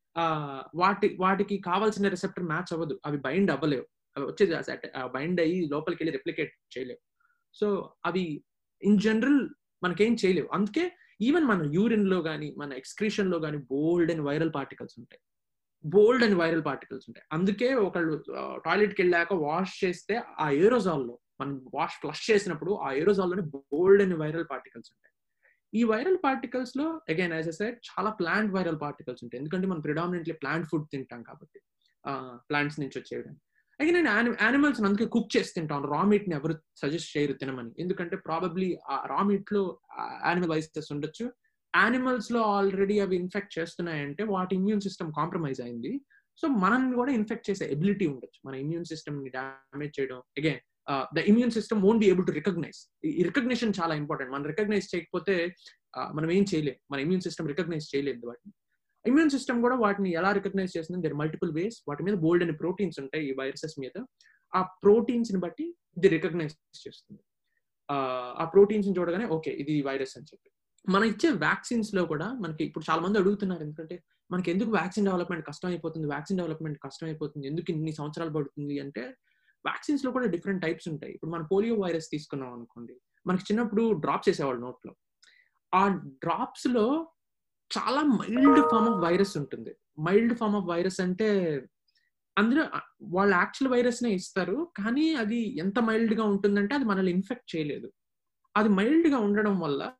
వాటి 0.75 1.17
వాటికి 1.21 1.57
కావాల్సిన 1.67 2.09
రిసెప్టర్ 2.09 2.45
మ్యాచ్ 2.45 2.73
అవ్వదు. 2.73 3.01
అవి 3.07 3.19
బైండ్ 3.19 3.51
అవ్వలేవు. 3.51 3.87
అవి 4.17 4.27
వచ్చేది 4.27 4.55
బైండ్ 5.15 5.41
అయ్యి 5.41 5.69
లోపలికి 5.71 6.03
వెళ్ళి 6.03 6.17
రెప్లికేట్ 6.19 6.53
చేయలేవు. 6.79 7.01
సో 7.55 7.67
అవి 8.07 8.45
ఇన్ 8.83 8.99
జనరల్ 9.01 9.41
మనకేం 9.83 10.17
చేయలేవు. 10.25 10.49
అందుకే 10.53 10.85
ఈవెన్ 11.21 11.45
మన 11.45 11.71
యూరిన్లో 11.75 12.23
కానీ 12.23 12.55
మన 12.59 12.73
ఎక్స్క్రీషన్లో 12.73 13.39
కానీ 13.39 13.57
బోల్డ్ 13.71 14.13
అండ్ 14.13 14.25
వైరల్ 14.25 14.53
పార్టికల్స్ 14.55 14.95
ఉంటాయి. 14.99 15.21
బోల్డ్ 15.85 16.25
అండ్ 16.25 16.39
వైరల్ 16.39 16.65
పార్టికల్స్ 16.65 17.07
ఉంటాయి. 17.09 17.27
అందుకే 17.33 17.75
ఒకళ్ళు 17.75 18.15
టాయిలెట్కి 18.65 19.03
వెళ్ళాక 19.03 19.33
వాష్ 19.33 19.85
చేస్తే 19.85 20.21
ఆ 20.39 20.51
ఏరోజాల్లో 20.51 21.19
మనం 21.40 21.53
వాష్ 21.74 21.96
ఫ్లష్ 22.03 22.31
చేసినప్పుడు 22.31 22.72
ఆ 22.87 22.92
ఏరోజాల్లోనే 22.92 23.44
బోల్డ్ 23.57 24.03
అండ్ 24.03 24.16
వైరల్ 24.22 24.46
పార్టికల్స్ 24.51 24.90
ఉంటాయి. 24.94 25.14
ఈ 25.72 25.83
వైరల్ 25.85 26.18
పార్టికల్స్లో 26.24 26.87
అగైన్ 27.12 27.33
యాజ్ 27.33 27.48
ఎ 27.48 27.57
సైడ్ 27.61 27.77
చాలా 27.88 28.11
ప్లాంట్ 28.11 28.53
వైరల్ 28.53 28.81
పార్టికల్స్ 28.81 29.24
ఉంటాయి. 29.24 29.40
ఎందుకంటే 29.42 29.66
మనం 29.66 29.81
ప్రిడామినెంట్లీ 29.81 30.35
ప్లాంట్ 30.42 30.68
ఫుడ్ 30.70 30.88
తింటాం 30.94 31.22
కాబట్టి 31.22 31.61
ప్లాంట్స్ 32.51 32.81
నుంచి 32.81 32.96
వచ్చేయడం 33.01 33.35
అయితే 33.81 33.90
నేను 33.96 34.09
యానిమల్స్ 34.42 34.81
అందుకే 34.81 35.07
కుక్ 35.14 35.29
చేసి 35.37 35.51
తింటాను. 35.57 35.87
రా 35.94 36.01
మీట్ని 36.03 36.35
ఎవరు 36.35 36.55
సజెస్ట్ 36.77 37.11
చేయరు 37.16 37.33
తినమని. 37.33 37.70
ఎందుకంటే 37.79 38.16
ప్రాబబ్లీ 38.16 38.79
ఆ 38.90 38.94
రా 39.12 39.20
మీట్లో 39.29 39.62
యానిమల్ 40.29 40.51
వైసెస్ 40.51 40.92
ఉండొచ్చు. 40.94 41.24
యానిమల్స్లో 41.74 42.40
ఆల్రెడీ 42.55 42.96
అవి 43.05 43.16
ఇన్ఫెక్ట్ 43.16 43.53
చేస్తున్నాయంటే 43.59 44.22
వాటి 44.35 44.55
ఇమ్యూన్ 44.61 44.83
సిస్టమ్ 44.87 45.12
కాంప్రమైజ్ 45.18 45.61
అయింది. 45.66 45.92
సో 46.40 46.48
మనం 46.64 46.83
కూడా 46.92 47.12
ఇన్ఫెక్ట్ 47.12 47.51
చేసే 47.51 47.64
ఎబిలిటీ 47.74 48.07
ఉండొచ్చు. 48.07 48.40
మన 48.46 48.55
ఇమ్యూన్ 48.64 48.85
సిస్టమ్ని 48.85 49.31
డామేజ్ 49.37 50.01
చేయడం. 50.01 50.18
Again 50.40 50.62
the 51.16 51.22
immune 51.31 51.53
system 51.57 51.81
own 51.88 51.98
be 52.03 52.07
able 52.12 52.27
to 52.29 52.35
recognise 52.38 52.81
ఈ 53.18 53.22
రికగ్నిషన్ 53.29 53.72
చాలా 53.79 53.94
ఇంపార్టెంట్ 54.03 54.31
మనం 54.35 54.46
రికగ్నైజ్ 54.53 54.87
చేయకపోతే 54.92 55.35
మనం 56.16 56.29
ఏం 56.37 56.44
చేయలేం. 56.51 56.77
మన 56.92 56.98
ఇమ్యూన్ 57.05 57.22
సిస్టమ్ 57.27 57.46
రికగ్నైజ్ 57.53 57.87
చేయలేదు 57.92 58.20
వాటిని. 58.31 58.53
ఇమ్యూన్ 59.05 59.33
సిస్టమ్ 59.35 59.59
కూడా 59.64 59.77
వాటిని 59.85 60.11
ఎలా 60.20 60.31
రికగ్నైజ్ 60.38 60.72
చేస్తుంది 60.77 61.01
దర్ 61.07 61.16
మల్టిపుల్ 61.22 61.53
వేస్ 61.59 61.79
వాటి 61.88 62.03
మీద 62.07 62.16
బోల్డ్ 62.24 62.44
అని 62.46 62.55
ప్రోటీన్స్ 62.62 62.98
ఉంటాయి 63.05 63.24
ఈ 63.31 63.33
వైరసెస్ 63.40 63.77
మీద. 63.85 63.96
ఆ 64.53 64.61
ప్రోటీన్స్ని 64.85 65.40
బట్టి 65.44 65.66
ఇది 65.98 66.09
రికగ్నైజ్ 66.16 66.55
చేస్తుంది. 66.85 67.22
ఆ 68.42 68.44
ప్రోటీన్స్ని 68.55 68.94
చూడగానే 68.98 69.27
ఓకే 69.37 69.53
ఇది 69.62 69.74
వైరస్ 69.88 70.14
అని 70.18 70.27
చెప్పి. 70.31 70.48
మనం 70.94 71.07
ఇచ్చే 71.12 71.29
వ్యాక్సిన్స్లో 71.44 72.03
కూడా 72.12 72.27
మనకి 72.42 72.62
ఇప్పుడు 72.68 72.85
చాలా 72.88 73.01
మంది 73.05 73.16
అడుగుతున్నారు 73.20 73.62
ఎందుకంటే 73.66 73.96
మనకి 74.31 74.48
ఎందుకు 74.53 74.70
వ్యాక్సిన్ 74.79 75.07
డెవలప్మెంట్ 75.09 75.44
కష్టం 75.48 75.68
అయిపోతుంది 75.70 76.07
వ్యాక్సిన్ 76.12 76.38
డెవలప్మెంట్ 76.40 76.79
కష్టం 76.87 77.07
అయిపోతుంది 77.11 77.44
ఎందుకు 77.51 77.68
ఇన్ని 77.74 77.92
సంవత్సరాలు 77.98 78.33
పడుతుంది 78.37 78.77
అంటే 78.85 79.03
వ్యాక్సిన్స్లో 79.66 80.11
కూడా 80.12 80.27
డిఫరెంట్ 80.27 80.62
టైప్స్ 80.62 80.88
ఉంటాయి. 80.88 81.12
ఇప్పుడు 81.12 81.31
మనం 81.31 81.49
పోలియో 81.53 81.75
వైరస్ 81.75 82.11
తీసుకున్నాం 82.11 82.53
అనుకోండి 82.53 83.01
మనకి 83.27 83.42
చిన్నప్పుడు 83.42 83.92
డ్రాప్స్ 83.92 84.29
వేసేవాళ్ళు 84.29 84.62
నోట్లో. 84.62 84.92
ఆ 85.75 85.88
డ్రాప్స్లో 86.05 87.09
చాలా 87.79 88.03
మైల్డ్ 88.03 88.61
ఫార్మ్ 88.61 88.88
ఆఫ్ 88.88 89.05
వైరస్ 89.05 89.37
ఉంటుంది. 89.37 89.75
మైల్డ్ 90.01 90.35
ఫార్మ్ 90.35 90.57
ఆఫ్ 90.57 90.66
వైరస్ 90.66 91.01
అంటే 91.01 91.29
అందులో 92.38 92.64
వాళ్ళు 93.03 93.37
యాక్చువల్ 93.37 93.73
వైరస్ 93.73 94.03
నే 94.03 94.11
ఇస్తారు 94.14 94.73
కానీ 94.77 95.14
అది 95.14 95.59
ఎంత 95.59 95.79
మైల్డ్గా 95.79 96.25
ఉంటుందంటే 96.25 96.75
అది 96.75 96.85
మనల్ని 96.85 97.12
ఇన్ఫెక్ట్ 97.12 97.57
చేయలేదు. 97.57 97.92
అది 98.57 98.68
మైల్డ్గా 98.68 99.18
ఉండడం 99.18 99.61
వల్ల 99.61 99.92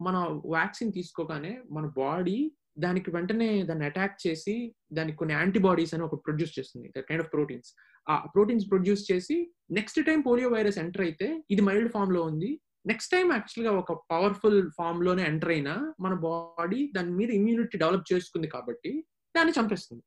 మన 0.00 0.16
వ్యాక్సిన్ 0.46 0.92
తీసుకోగానే 0.92 1.62
మన 1.70 1.86
బాడీ 1.86 2.52
దానికి 2.78 3.10
వెంటనే 3.10 3.62
దాన్ని 3.62 3.84
అటాక్ 3.86 4.26
చేసి 4.26 4.74
దానికి 4.92 5.16
కొన్ని 5.16 5.34
యాంటీబాడీస్ 5.34 5.94
అని 5.94 6.02
ఒక 6.02 6.14
ప్రొడ్యూస్ 6.26 6.58
చేస్తుంది. 6.58 6.92
కైండ్ 7.08 7.24
ఆఫ్ 7.24 7.32
ప్రోటీన్స్ 7.32 7.74
ఆ 8.06 8.14
ప్రోటీన్స్ 8.34 8.66
ప్రొడ్యూస్ 8.72 9.02
చేసి 9.10 9.36
next 9.78 10.00
time 10.08 10.20
polio 10.28 10.48
virus 10.54 10.78
enter 10.82 11.04
అయితే 11.06 11.26
ఇది 11.54 11.62
మైల్డ్ 11.68 11.90
ఫామ్లో 11.94 12.22
ఉంది. 12.30 12.50
నెక్స్ట్ 12.90 13.12
టైం 13.14 13.26
యాక్చువల్గా 13.36 13.72
ఒక 13.82 13.92
పవర్ఫుల్ 14.12 14.60
ఫామ్లోనే 14.78 15.22
ఎంటర్ 15.30 15.52
అయినా 15.54 15.74
మన 16.04 16.14
బాడీ 16.26 16.80
దాని 16.96 17.12
మీద 17.20 17.30
ఇమ్యూనిటీ 17.40 17.76
డెవలప్ 17.82 18.10
చేసుకుంది 18.12 18.48
కాబట్టి 18.54 18.92
దాన్ని 19.36 19.54
చంపేస్తుంది. 19.58 20.02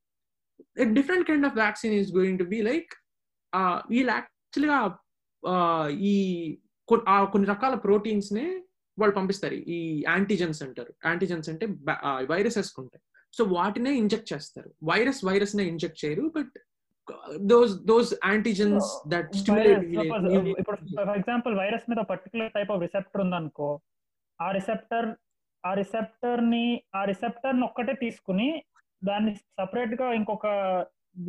Different 0.97 1.27
kind 1.29 1.47
of 1.49 1.58
vaccine 1.62 1.95
is 1.99 2.12
going 2.17 2.39
to 2.43 2.47
be 2.53 2.60
like 2.69 2.91
వీళ్ళు 3.93 4.12
యాక్చువల్గా 4.17 4.79
ఈ 6.12 6.13
కొన్ని 7.34 7.47
రకాల 7.53 7.75
ప్రోటీన్స్ 7.88 8.29
నే 8.38 8.45
వాళ్ళు 8.97 9.13
పంపిస్తారు. 9.19 9.55
ఈ 9.75 9.79
యాంటీజెన్స్ 10.12 10.60
అంటారు. 10.65 10.91
యాంటీజెన్స్ 11.08 11.47
అంటే 11.51 11.65
వైరసెస్ 12.34 12.69
ఉంటాయి 12.81 13.03
సో 13.38 13.43
వాటినే 13.58 13.91
ఇంజెక్ట్ 14.01 14.29
చేస్తారు. 14.34 14.69
వైరస్ 14.91 15.19
వైరస్ 15.29 15.55
నే 15.60 15.63
ఇంజెక్ట్ 15.73 15.99
చేయరు. 16.03 16.25
But 16.38 16.55
those 17.51 17.73
those 17.89 18.11
antigens 18.31 18.87
that 19.13 19.33
ఇప్పుడు 19.35 20.77
ఫర్ 20.99 21.17
ఎగ్జాంపుల్ 21.19 21.55
వైరస్ 21.61 21.85
మీద 21.91 22.01
పర్టికులర్ 22.13 22.51
టైప్ 22.57 22.71
ఆఫ్ 22.75 22.81
రిసెప్టర్ 22.85 23.23
ఉందనుకో 23.25 23.69
ఆ 24.39 24.47
రిసెప్టర్ 24.57 25.07
ఆ 25.63 25.71
రిసెప్టర్ని 25.81 26.65
ఆ 26.99 27.03
రిసెప్టర్ని 27.11 27.63
ఒక్కటే 27.69 27.93
తీసుకుని 28.03 28.49
దాన్ని 29.09 29.31
సపరేట్గా 29.59 30.07
ఇంకొక 30.19 30.47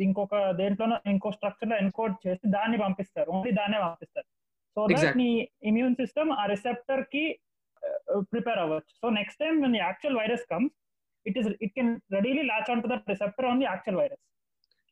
ఇంకొక 0.05 0.35
దేంట్లోనో 0.61 0.95
ఇంకో 1.11 1.29
స్ట్రక్చర్లో 1.35 1.75
ఎన్కోడ్ 1.83 2.15
చేసి 2.23 2.45
దాన్ని 2.55 2.77
పంపిస్తారు. 2.83 3.29
ఓన్లీ 3.35 3.51
దాన్నే 3.59 3.79
పంపిస్తారు. 3.85 4.27
సో 4.75 4.79
దట్ 4.93 5.17
నీ 5.21 5.29
ఇమ్యూన్ 5.69 5.95
సిస్టమ్ 6.01 6.31
ఆ 6.41 6.43
రిసెప్టర్కి 6.53 7.23
ప్రిపేర్ 8.31 8.59
అవ్వచ్చు. 8.63 8.93
So 9.01 9.09
next 9.19 9.39
time 9.43 9.55
when 9.63 9.73
the 9.77 9.83
actual 9.89 10.13
virus 10.21 10.43
comes 10.51 10.71
it 11.25 11.35
is 11.39 11.47
it 11.65 11.71
can 11.77 11.89
readily 12.15 12.43
latch 12.51 12.69
onto 12.73 12.87
that 12.91 13.03
receptor 13.11 13.45
on 13.51 13.57
the 13.61 13.67
actual 13.75 13.95
virus. 14.01 14.21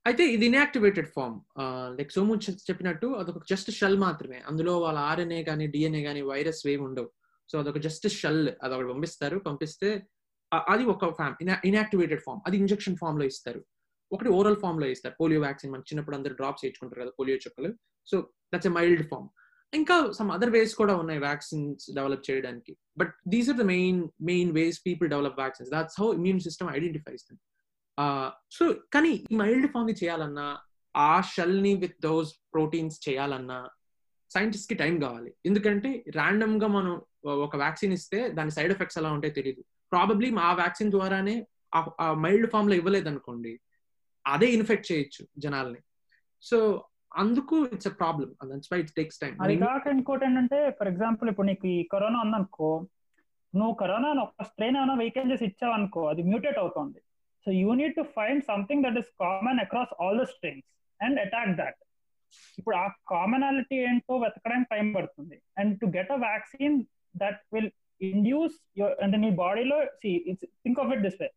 అయితే 0.09 0.23
ఇది 0.35 0.45
ఇన్యాక్టివేటెడ్ 0.49 1.07
ఫామ్ 1.13 1.37
లైక్ 1.97 2.11
సోము 2.15 2.33
చెప్పినట్టు 2.69 3.07
అదొక 3.19 3.39
జస్ట్ 3.51 3.69
షెల్ 3.77 3.97
మాత్రమే. 4.07 4.39
అందులో 4.49 4.73
వాళ్ళ 4.83 4.99
ఆర్ఎన్ఏ 5.11 5.39
కానీ 5.47 5.65
డిఎన్ఏ 5.75 6.01
కానీ 6.07 6.21
వైరస్ 6.31 6.59
ఏమి 6.73 6.83
ఉండవు. 6.89 7.09
సో 7.49 7.55
అదొక 7.61 7.79
జస్ట్ 7.85 8.05
షెల్ 8.19 8.43
అది 8.63 8.73
ఒకటి 8.75 8.89
పంపిస్తారు. 8.91 9.37
పంపిస్తే 9.47 9.89
అది 10.73 10.83
ఒక 10.93 11.09
ఫామ్ 11.19 11.35
ఇన్యాక్టివేటెడ్ 11.69 12.21
ఫామ్ 12.25 12.41
అది 12.47 12.55
ఇంజెక్షన్ 12.63 12.97
ఫామ్లో 13.01 13.25
ఇస్తారు. 13.31 13.61
ఒకటి 14.11 14.29
ఓరల్ 14.37 14.59
ఫామ్లో 14.63 14.87
ఇస్తారు. 14.95 15.15
పోలియో 15.21 15.39
వ్యాక్సిన్ 15.45 15.71
మనం 15.73 15.85
చిన్నప్పుడు 15.89 16.15
అందరు 16.19 16.35
డ్రాప్స్ 16.41 16.63
వేయించుకుంటారు 16.65 17.01
కదా 17.03 17.13
పోలియో 17.19 17.37
చుక్కలు. 17.45 17.71
So 18.07 18.15
that's 18.53 18.69
a 18.71 18.73
mild 18.77 19.03
form 19.11 19.27
ఇంకా 19.73 19.95
సమ్ 20.17 20.29
అదర్ 20.35 20.51
వేస్ 20.55 20.73
కూడా 20.81 20.93
ఉన్నాయి 21.03 21.19
వ్యాక్సిన్స్ 21.27 21.85
డెవలప్ 21.97 22.23
చేయడానికి. 22.29 22.73
But 23.01 23.13
these 23.33 23.47
are 23.53 23.59
the 23.61 23.65
main 23.73 23.99
main 24.31 24.51
ways 24.59 24.77
people 24.87 25.09
develop 25.15 25.37
vaccines 25.43 25.71
that's 25.75 25.97
how 26.01 26.07
immune 26.19 26.41
system 26.47 26.69
identifies 26.77 27.25
them 27.29 27.39
so 28.55 28.63
కానీ 28.93 29.11
ఈ 29.31 29.35
మైల్డ్ 29.41 29.67
ఫామ్ని 29.73 29.95
చేయాలన్నా 30.01 30.47
ఆ 30.95 31.13
షెల్ని 31.33 31.73
విత్ 31.83 31.97
దోస్ 32.07 32.31
ప్రోటీన్స్ 32.53 32.97
చేయాలన్నా 33.07 33.59
సైంటిస్ట్కి 34.31 34.75
టైం 34.81 34.95
కావాలి. 35.03 35.31
ఎందుకంటే 35.45 35.89
ర్యాండమ్గా 36.17 36.67
మనం 36.77 36.93
ఒక 37.45 37.55
వ్యాక్సిన్ 37.63 37.93
ఇస్తే 37.97 38.19
దాని 38.37 38.51
సైడ్ 38.57 38.73
ఎఫెక్ట్స్ 38.75 38.99
ఎలా 39.01 39.11
ఉంటాయో 39.15 39.35
తెలియదు 39.39 39.61
ప్రాబబ్లీ 39.91 40.29
ఆ 40.47 40.51
వ్యాక్సిన్ 40.61 40.91
ద్వారానే 40.95 41.35
ఆ 41.99 42.07
మైల్డ్ 42.25 42.49
ఫామ్లో 42.53 42.75
ఇవ్వలేదు 42.79 43.09
అనుకోండి 43.11 43.53
అదే 44.25 44.47
ఇన్ఫెక్ట్ 44.57 44.89
చేయొచ్చు 44.91 45.23
జనాల్ని. 45.43 45.79
సో 46.43 46.57
అందుకు 47.23 47.55
it's 47.75 47.89
a 47.91 47.95
problem 48.01 48.29
that's 48.51 48.71
why 48.73 48.79
it 48.83 48.93
takes 48.99 49.19
time 49.23 49.33
అది 49.45 49.55
కాక 49.63 49.87
ఇంకోటి 49.97 50.25
ఏంటంటే 50.27 50.59
ఫర్ 50.79 50.89
ఎగ్జాంపుల్ 50.91 51.29
ఇప్పుడు 51.31 51.47
నీకు 51.51 51.67
ఈ 51.75 51.77
కరోనా 51.93 52.19
ఉందనుకో 52.25 52.69
నువ్వు 53.53 53.75
కరోనా 53.81 54.09
ఒక 54.23 54.43
స్ట్రెయిన్ 54.49 54.77
ఏమైనా 54.79 54.95
వెహికల్ 55.01 55.31
చేసి 55.31 55.45
ఇచ్చావు 55.49 55.75
అనుకో 55.79 56.01
అది 56.11 56.23
మ్యూటేట్ 56.29 56.59
అవుతుంది. 56.63 56.99
So 57.46 57.50
you 57.60 57.74
need 57.80 57.94
to 58.00 58.04
find 58.16 58.42
something 58.50 58.82
that 58.86 58.98
is 59.02 59.10
common 59.24 59.60
across 59.64 59.94
all 60.02 60.18
the 60.22 60.26
strains 60.34 60.66
and 61.00 61.18
attack 61.24 61.54
that 61.62 61.78
ఇప్పుడు 62.58 62.76
ఆ 62.84 62.86
కామనాలిటీ 63.12 63.76
ఏంటో 63.90 64.16
వెతకడానికి 64.24 64.70
టైం 64.74 64.88
పడుతుంది 64.96 65.36
and 65.60 65.72
to 65.82 65.86
get 65.98 66.12
a 66.16 66.18
vaccine 66.28 66.76
that 67.22 67.40
will 67.54 67.70
induce 68.10 68.58
your 68.80 68.94
అంటే 69.04 69.16
నీ 69.24 69.30
బాడీలో 69.44 69.78
see 70.02 70.12
it's 70.32 70.46
think 70.66 70.80
of 70.84 70.92
it 70.96 71.02
this 71.06 71.18
way 71.22 71.28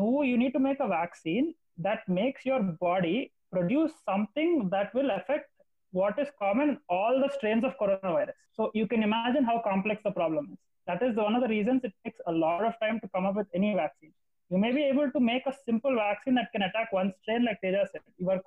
నువ్వు 0.00 0.22
you 0.30 0.36
need 0.42 0.56
to 0.58 0.62
make 0.68 0.80
a 0.86 0.90
vaccine 0.96 1.48
that 1.88 2.04
makes 2.20 2.46
your 2.50 2.66
body 2.86 3.16
produce 3.52 3.92
something 4.04 4.68
that 4.70 4.94
will 4.94 5.10
affect 5.10 5.46
what 5.92 6.18
is 6.18 6.28
common 6.38 6.70
in 6.70 6.78
all 6.88 7.20
the 7.20 7.30
strains 7.36 7.64
of 7.64 7.76
coronavirus. 7.78 8.36
So 8.52 8.70
you 8.74 8.86
can 8.86 9.02
imagine 9.02 9.44
how 9.44 9.58
complex 9.60 10.02
the 10.04 10.12
problem 10.12 10.48
is. 10.52 10.58
That 10.86 11.02
is 11.02 11.16
one 11.16 11.34
of 11.34 11.42
the 11.42 11.48
reasons 11.48 11.82
it 11.84 11.92
takes 12.04 12.20
a 12.26 12.32
lot 12.34 12.64
of 12.64 12.74
time 12.80 13.00
to 13.00 13.08
come 13.14 13.26
up 13.26 13.36
with 13.36 13.48
any 13.54 13.74
vaccine. 13.74 14.12
You 14.50 14.58
may 14.58 14.72
be 14.72 14.82
able 14.84 15.08
to 15.10 15.20
make 15.20 15.44
a 15.46 15.54
simple 15.66 15.94
vaccine 15.96 16.34
that 16.34 16.48
can 16.52 16.62
attack 16.62 16.88
one 16.92 17.12
strain, 17.18 17.44
like 17.44 17.60
Teja 17.60 17.86
said, 17.90 18.00
you 18.18 18.28
are 18.28 18.40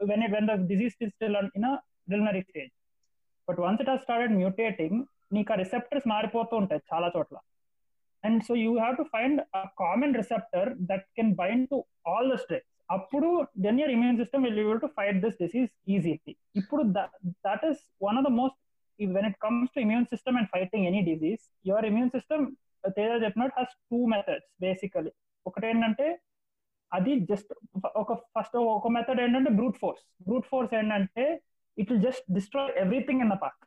when, 0.00 0.22
it, 0.22 0.30
when 0.30 0.46
the 0.46 0.56
disease 0.70 0.94
is 1.00 1.12
still 1.16 1.34
in 1.54 1.64
a 1.64 1.80
preliminary 2.06 2.44
stage. 2.48 2.70
But 3.48 3.58
once 3.58 3.80
it 3.80 3.88
has 3.88 4.00
started 4.02 4.30
mutating, 4.32 4.96
నీకు 5.34 5.52
ఆ 5.52 5.56
receptors 5.62 6.06
మారిపోతూ 6.12 6.54
ఉంటాయి 6.62 6.80
చాలా 6.90 7.08
చోట్ల 7.14 7.36
and 8.24 8.40
so 8.48 8.52
you 8.62 8.72
have 8.78 8.96
to 9.00 9.04
find 9.14 9.40
a 9.58 9.62
common 9.80 10.14
receptor 10.20 10.68
that 10.90 11.06
can 11.18 11.32
bind 11.40 11.64
to 11.72 11.78
all 12.10 12.28
the 12.32 12.36
strains 12.42 12.68
అప్పుడు 12.96 13.28
then 13.64 13.78
your 13.82 13.92
immune 13.94 14.18
system 14.22 14.44
will 14.46 14.60
you'll 14.64 14.82
to 14.84 14.90
fight 14.98 15.18
this 15.24 15.38
disease 15.42 15.70
easily 15.94 16.34
ఇప్పుడు 16.60 16.82
that 17.48 17.64
is 17.70 17.80
one 18.06 18.18
of 18.20 18.26
the 18.28 18.32
most 18.40 18.58
when 19.16 19.28
it 19.30 19.38
comes 19.46 19.72
to 19.76 19.80
immune 19.86 20.06
system 20.14 20.38
and 20.40 20.50
fighting 20.54 20.86
any 20.90 21.02
disease 21.10 21.42
your 21.70 21.86
immune 21.90 22.12
system 22.16 22.44
Teja 22.89 23.23
చెప్పినట్టు 23.23 23.55
has 23.59 23.73
two 23.91 24.05
methods 24.05 24.49
basically 24.61 25.11
ఒకటి 25.45 25.67
ఏంటంటే 25.67 26.07
అది 26.91 27.19
జస్ట్ 27.25 27.51
ఒక 27.95 28.13
first 28.35 28.55
ఒక 28.55 28.87
method 28.87 29.21
ఏంటంటే 29.21 29.49
brute 29.49 29.77
force 29.77 30.03
brute 30.23 30.47
force 30.47 30.73
ఏంటంటే 30.73 31.25
it 31.77 31.91
will 31.91 32.03
just 32.03 32.25
destroy 32.33 32.71
everything 32.77 33.21
in 33.21 33.29
the 33.29 33.33
park 33.33 33.65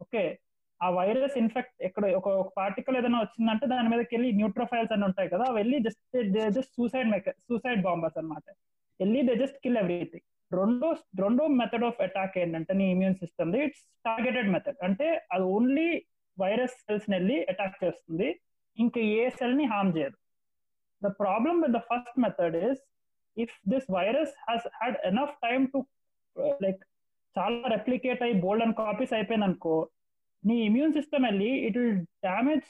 okay 0.00 0.22
ఆ 0.80 0.90
వైరస్ 0.90 1.36
ఇన్ఫెక్ట్ 1.36 1.82
ఎక్కడ 1.82 2.04
ఒక 2.14 2.28
పార్టికల్ 2.56 2.96
ఏదైనా 2.96 3.18
వచ్చిందంటే 3.20 3.66
దాని 3.66 3.88
మీదకి 3.88 4.16
వెళ్ళి 4.16 4.32
న్యూట్రోఫైల్స్ 4.32 4.92
అని 4.92 5.04
ఉంటాయి 5.04 5.28
కదా 5.28 5.46
వెళ్ళి 5.50 5.78
జస్ట్ 5.78 6.16
జస్ట్ 6.58 6.74
సూసైడ్ 6.74 7.10
మెక 7.10 7.30
సూసైడ్ 7.48 7.82
బాంబర్స్ 7.82 8.18
అనమాట 8.18 8.46
వెళ్ళి 9.00 9.22
దే 9.22 9.34
జస్ట్ 9.34 9.58
కిల్ 9.58 9.76
ఎవ్రీథింగ్ 9.76 10.26
రెండో 10.50 10.88
రెండో 11.20 11.46
మెథడ్ 11.48 11.84
ఆఫ్ 11.84 12.00
అటాక్ 12.00 12.38
ఏంటంటే 12.38 12.74
నీ 12.74 12.90
immune 12.90 13.14
system 13.14 13.56
it's 13.56 13.82
targeted 14.04 14.48
method 14.48 14.78
అంటే 14.82 15.08
అది 15.32 15.42
ఓన్లీ 15.42 15.88
వైరస్ 16.38 16.74
సెల్స్ 16.80 17.10
వెళ్ళి 17.10 17.44
అటాక్ 17.44 17.84
చేస్తుంది. 17.84 18.28
ఇంకా 18.78 19.00
ఏ 19.16 19.24
సెల్ని 19.38 19.66
హార్మ్ 19.72 19.92
చేయదు 19.96 20.16
the 21.02 21.10
problem 21.20 21.58
with 21.62 21.74
the 21.76 21.80
first 21.88 22.18
method 22.24 22.56
is 22.64 22.80
if 23.36 23.54
this 23.72 23.88
virus 23.90 24.34
has 24.46 24.66
had 24.78 24.98
enough 25.10 25.34
time 25.42 25.64
to 25.74 25.80
like 26.60 26.80
చాలా 27.36 27.68
రెప్లికేట్ 27.74 28.22
అయ్యి 28.22 28.36
బోల్డ్ 28.44 28.64
అండ్ 28.64 28.76
కాపీస్ 28.80 29.12
అయిపోయింది 29.12 29.46
అనుకో 29.46 29.74
నీ 30.42 30.56
ఇమ్యూన్ 30.68 30.94
సిస్టమ్ 30.98 31.24
వెళ్ళి 31.28 31.50
it 31.66 31.76
will 31.78 31.98
damage 32.24 32.68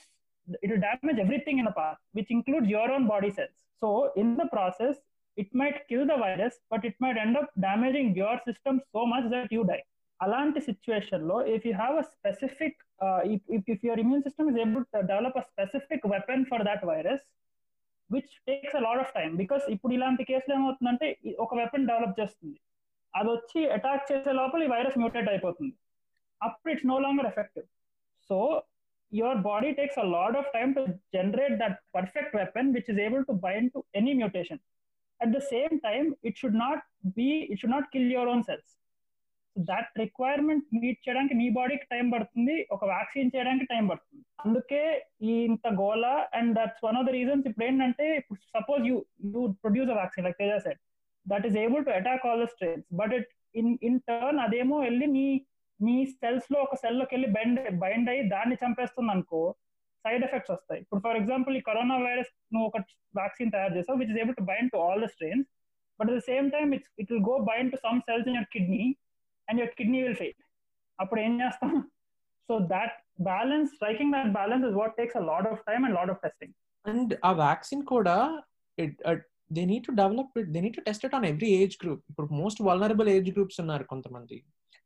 it 0.62 0.70
will 0.70 0.84
damage 0.86 1.20
everything 1.24 1.60
in 1.62 1.68
the 1.70 1.74
part 1.78 2.00
which 2.16 2.32
includes 2.36 2.70
your 2.70 2.92
own 2.92 3.06
body 3.06 3.30
cells 3.38 3.58
so 3.82 3.90
in 4.22 4.34
the 4.36 4.44
process 4.52 4.98
it 5.36 5.52
might 5.56 5.78
kill 5.90 6.06
the 6.06 6.16
virus 6.24 6.56
but 6.72 6.84
it 6.88 6.98
might 7.04 7.18
end 7.18 7.38
up 7.40 7.52
damaging 7.60 8.18
your 8.18 8.40
system 8.48 8.78
so 8.94 9.02
much 9.12 9.28
that 9.34 9.52
you 9.56 9.62
die 9.70 9.80
అలాంటి 10.20 10.60
సిచ్యువేషన్లో 10.60 11.36
if 11.54 11.66
you 11.66 11.74
have 11.74 11.96
a 11.96 12.06
specific 12.12 12.80
uh, 13.00 13.20
if, 13.24 13.40
if, 13.48 13.62
if, 13.66 13.82
your 13.82 13.98
immune 13.98 14.22
system 14.22 14.48
is 14.50 14.56
able 14.56 14.84
to 14.86 15.02
develop 15.02 15.34
a 15.36 15.44
specific 15.44 16.00
weapon 16.04 16.44
for 16.44 16.60
that 16.70 16.82
virus, 16.84 17.22
which 18.10 18.32
takes 18.48 18.76
a 18.76 18.80
lot 18.84 19.00
of 19.02 19.12
time 19.16 19.30
because 19.40 19.64
ఇప్పుడు 19.74 19.92
ఇలాంటి 19.96 20.22
కేసులు 20.30 20.52
ఏమవుతుందంటే 20.54 21.08
ఒక 21.44 21.54
weapon 21.58 21.84
develop 21.90 22.16
చేస్తుంది 22.20 22.56
అది 23.14 23.28
వచ్చి 23.28 23.60
attack 23.76 24.08
చేసే 24.08 24.32
లోపల 24.38 24.64
ఈ 24.66 24.70
వైరస్ 24.72 24.96
మ్యూటేట్ 25.02 25.28
అయిపోతుంది 25.32 25.74
అప్పుడు 26.40 26.72
it's 26.72 26.88
no 26.90 26.96
longer 27.04 27.28
effective 27.30 27.66
so 28.30 28.38
your 29.12 29.38
body 29.48 29.70
takes 29.78 30.00
a 30.04 30.06
lot 30.16 30.38
of 30.40 30.50
time 30.56 30.72
to 30.78 30.82
generate 31.16 31.56
that 31.62 31.76
perfect 31.98 32.34
weapon 32.40 32.72
which 32.76 32.90
is 32.94 33.00
able 33.06 33.24
to 33.30 33.36
bind 33.46 33.70
to 33.76 33.82
any 34.00 34.14
mutation 34.22 34.60
at 35.20 35.32
the 35.36 35.40
same 35.54 35.74
time 35.88 36.08
it 36.30 36.38
should 36.42 36.60
not 36.66 36.82
be 37.18 37.30
it 37.52 37.60
should 37.62 37.76
not 37.76 37.88
kill 37.94 38.10
your 38.16 38.30
own 38.34 38.44
cells 38.50 38.72
that 39.56 39.90
requirement 40.02 40.66
meet 40.82 41.00
చేయడానికి 41.04 41.34
నీ 41.34 41.46
బాడీకి 41.58 41.86
time 41.90 42.06
పడుతుంది 42.10 42.54
ఒక 42.70 42.84
vaccine 42.84 43.32
చేయడానికి 43.34 43.66
time 43.72 43.84
పడుతుంది. 43.88 44.22
అందుకే 44.44 44.82
ఈ 45.22 45.32
ఇంత 45.50 45.66
గోల 45.82 46.04
and 46.38 46.52
that's 46.58 46.84
one 46.84 46.98
of 47.00 47.06
the 47.06 47.12
reasons 47.18 47.46
ఇప్పుడు 47.50 47.66
ఏంటంటే 47.66 48.06
suppose 48.56 48.84
you 48.90 48.96
you 49.34 49.42
produce 49.62 49.90
a 49.90 49.98
vaccine 50.00 50.26
like 50.26 50.38
Teja 50.38 50.58
said 50.66 50.80
that 51.26 51.46
is 51.48 51.56
able 51.64 51.84
to 51.88 51.92
attack 51.98 52.26
all 52.26 52.42
the 52.44 52.48
strains 52.54 52.86
but 53.00 53.14
it 53.18 53.30
in 53.54 53.72
in 53.88 54.00
turn 54.08 54.40
అదేమో 54.46 54.78
వెళ్ళి 54.88 55.08
నీ 55.18 55.26
నీ 55.80 55.96
సెల్స్లో 56.22 56.58
ఒక 56.62 56.74
సెల్లోకి 56.74 57.14
వెళ్ళి 57.14 57.28
బైండ్ 57.36 57.60
బైండ్ 57.84 58.08
అయ్యి 58.12 58.22
దాన్ని 58.34 58.56
చంపేస్తుంది 58.62 59.12
అనుకో 59.14 59.42
సైడ్ 60.04 60.22
ఎఫెక్ట్స్ 60.26 60.52
వస్తాయి. 60.54 60.80
ఇప్పుడు 60.82 61.00
ఫర్ 61.00 61.18
ఎగ్జాంపుల్ 61.20 61.54
ఈ 61.56 61.62
కరోనా 61.68 61.96
వైరస్ 62.04 62.32
నువ్వు 62.52 62.66
ఒక 62.68 62.78
వ్యాక్సిన్ 63.14 63.52
తయారు 63.54 63.74
చేసావు 63.78 63.98
which 64.00 64.12
is 64.12 64.20
able 64.22 64.36
to 64.40 64.44
bind 64.50 64.70
to 64.74 64.78
all 64.84 65.02
the 65.04 65.08
strains 65.14 65.46
but 66.00 66.08
at 66.10 66.16
the 66.18 66.22
same 66.30 66.46
time 66.54 66.70
it's 66.76 66.90
it 67.02 67.10
will 67.12 67.24
go 67.30 67.36
bind 67.50 67.70
to 67.74 67.78
some 67.86 68.00
cells 68.08 68.28
in 68.30 68.36
your 68.36 68.48
kidney 68.54 68.84
and 69.50 69.60
your 69.60 69.74
kidney 69.80 70.00
will 70.04 70.18
fail 70.22 70.38
అప్పుడు 70.98 71.20
ఏం 71.26 71.34
చేస్తాం? 71.42 71.72
So 72.48 72.54
that 72.74 72.94
balance 73.30 73.68
striking 73.76 74.12
that 74.16 74.32
balance 74.38 74.64
is 74.68 74.76
what 74.80 74.94
takes 75.00 75.18
a 75.20 75.24
lot 75.30 75.48
of 75.52 75.62
time 75.68 75.84
and 75.86 75.96
lot 75.98 76.12
of 76.14 76.20
testing 76.26 76.54
and 76.84 77.12
ఆ 77.28 77.32
vaccine 77.44 77.82
కూడా 77.94 78.16
they 79.56 79.62
need 79.70 79.84
to 79.88 79.92
develop 80.02 80.34
it 80.40 80.50
they 80.54 80.60
need 80.64 80.76
to 80.78 80.84
test 80.88 81.04
it 81.06 81.14
on 81.18 81.26
every 81.32 81.50
age 81.60 81.74
group 81.82 82.02
ఇప్పుడు 82.10 82.28
most 82.40 82.60
vulnerable 82.68 83.08
age 83.14 83.30
groups 83.36 83.60
ఉన్నారు 83.64 83.84
కొంతమంది. 83.92 84.36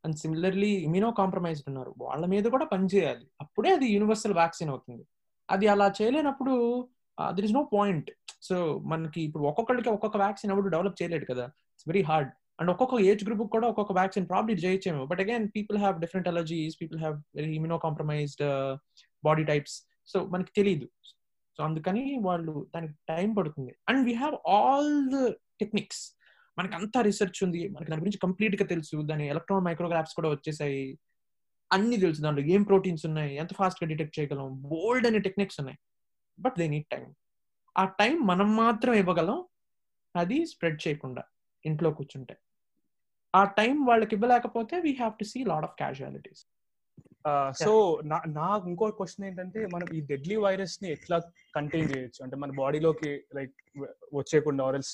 and 0.05 0.16
similarly 0.22 0.70
immuno 0.87 1.11
compromised 1.18 1.68
ఉన్నారు. 1.72 1.92
వాళ్ళ 2.07 2.24
మీద 2.33 2.46
కూడా 2.55 2.66
పనిచేయాలి 2.72 3.24
అప్పుడే 3.42 3.70
అది 3.77 3.87
యూనివర్సల్ 3.94 4.35
వ్యాక్సిన్ 4.40 4.70
అవుతుంది. 4.72 5.05
అది 5.48 5.66
అలా 5.74 5.87
చేయలేనప్పుడు 5.98 6.55
there 7.37 7.46
is 7.48 7.57
no 7.57 7.62
point 7.77 8.09
so 8.48 8.57
మనకి 8.92 9.20
ఇప్పుడు 9.27 9.44
ఒక్కొక్కరికి 9.50 9.90
ఒక్కొక్క 9.96 10.16
వ్యాక్సిన్ 10.22 10.50
అప్పుడు 10.53 10.72
డెవలప్ 10.74 10.98
చేయలేడు 11.00 11.27
కదా. 11.33 11.44
ఇట్స్ 11.74 11.88
వెరీ 11.90 12.03
హార్డ్ 12.11 12.31
అండ్ 12.61 12.71
ఒక్కొక్క 12.71 12.95
ఏజ్ 12.95 13.25
గ్రూప్ 13.25 13.51
కూడా 13.51 13.69
ఒక్కొక్క 13.69 13.93
vaccine 13.93 14.29
probably 14.29 14.55
చేయొచ్చేమో 14.55 15.07
but 15.07 15.21
again 15.21 15.49
people 15.57 15.79
have 15.79 16.01
different 16.01 16.29
allergies 16.29 16.77
people 16.83 16.99
have 16.99 17.23
very 17.37 17.55
immunocompromised 17.79 18.79
body 19.25 19.45
types 19.45 19.83
so 20.07 20.27
మనకి 20.27 20.53
తెలియదు 20.57 20.88
సో 21.59 21.64
అందుకని 21.64 22.19
వాళ్ళు 22.23 22.67
దానికి 22.75 22.95
టైం 23.09 23.35
పడుతుంది. 23.35 23.75
And 23.88 24.05
we 24.05 24.12
have 24.12 24.49
all 24.49 25.11
the 25.11 25.33
techniques 25.61 26.19
మనకి 26.59 26.75
అంతా 26.75 27.01
రీసెర్చ్ 27.01 27.45
ఉంది. 27.45 27.69
మనకి 27.69 27.90
దాని 27.90 28.01
గురించి 28.01 28.19
కంప్లీట్గా 28.19 28.67
తెలుసు. 28.67 29.03
దాని 29.03 29.29
ఎలక్ట్రాన్ 29.29 29.64
మైక్రోగ్రాఫ్స్ 29.64 30.14
కూడా 30.14 30.31
వచ్చేసాయి. 30.31 30.99
అన్ని 31.73 31.97
తెలుసు 31.97 32.23
దాంట్లో. 32.23 32.47
ఏం 32.47 32.62
ప్రోటీన్స్ 32.62 33.07
ఉన్నాయి? 33.07 33.37
ఎంత 33.37 33.55
ఫాస్ట్గా 33.55 33.88
డిటెక్ట్ 33.88 34.21
చేయగలం? 34.21 34.62
బోల్డ్ 34.62 35.07
అనే 35.07 35.19
టెక్నిక్స్ 35.19 35.61
ఉన్నాయి. 35.61 35.79
బట్ 36.40 36.55
దే 36.59 36.69
నీడ్ 36.69 36.87
టైం 36.93 37.14
ఆ 37.79 37.85
టైం 37.85 38.27
మనం 38.27 38.57
మాత్రం 38.57 38.95
ఇవ్వగలం. 38.95 39.45
అది 40.17 40.47
స్ప్రెడ్ 40.47 40.88
చేయకుండా. 40.88 41.23
ఇంట్లో 41.64 41.90
కూర్చుంటే. 41.98 42.35
ఆ 43.35 43.42
టైం 43.59 43.77
వాళ్ళకి 43.90 44.12
ఇవ్వలేకపోతే 44.16 44.74
we 44.87 44.92
have 44.98 45.14
to 45.20 45.27
see 45.33 45.40
lot 45.53 45.66
of 45.68 45.77
casualties 45.81 46.42
so 47.62 47.70
నా 48.11 48.16
నా 48.38 48.48
ఇంకో 48.70 48.87
క్వశ్చన్ 48.98 49.24
ఏంటంటే 49.29 49.61
మనం 49.74 49.87
ఈ 49.96 50.00
డెడ్లీ 50.11 50.37
వైరస్ని 50.44 50.88
ఎట్లా 50.96 51.16
కంటైన్ 51.57 51.88
చేయొచ్చు? 51.92 52.20
అంటే 52.24 52.37
మన 52.42 52.50
బాడీలోకి 52.61 53.11
లైక్ 53.37 53.55
వచ్చేయకుండా 54.18 54.64
ఆర్ఎల్స్ 54.68 54.92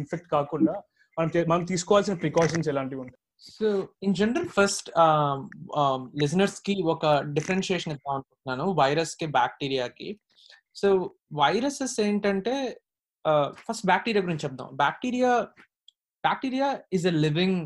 ఇన్ఫెక్ట్ 0.00 0.28
కాకుండా 0.36 0.74
మనం 1.16 1.30
మనం 1.52 1.64
తీసుకోవాల్సిన 1.72 2.14
ప్రికాషన్స్ 2.24 2.68
ఎలాంటివి 2.72 3.00
ఉంటాయి? 3.04 3.20
సో 3.56 3.66
ఇన్ 4.06 4.14
జనరల్ 4.20 4.48
ఫస్ట్ 4.58 4.88
లిజనర్స్కి 6.22 6.76
ఒక 6.94 7.06
డిఫరెన్షియేషన్ 7.36 7.94
ఇద్దాం 7.96 8.14
అనుకుంటున్నాను 8.16 8.66
వైరస్కి 8.80 9.26
బ్యాక్టీరియాకి 9.38 10.08
సో 10.80 10.88
వైరసెస్ 11.42 11.96
ఏంటంటే 12.06 12.54
ఫస్ట్ 13.66 13.86
బ్యాక్టీరియా 13.92 14.22
గురించి 14.26 14.44
చెప్దాం. 14.46 14.70
Bacteria 14.82 15.32
bacteria 16.26 16.68
is 16.96 17.06
a 17.06 17.14
living 17.26 17.60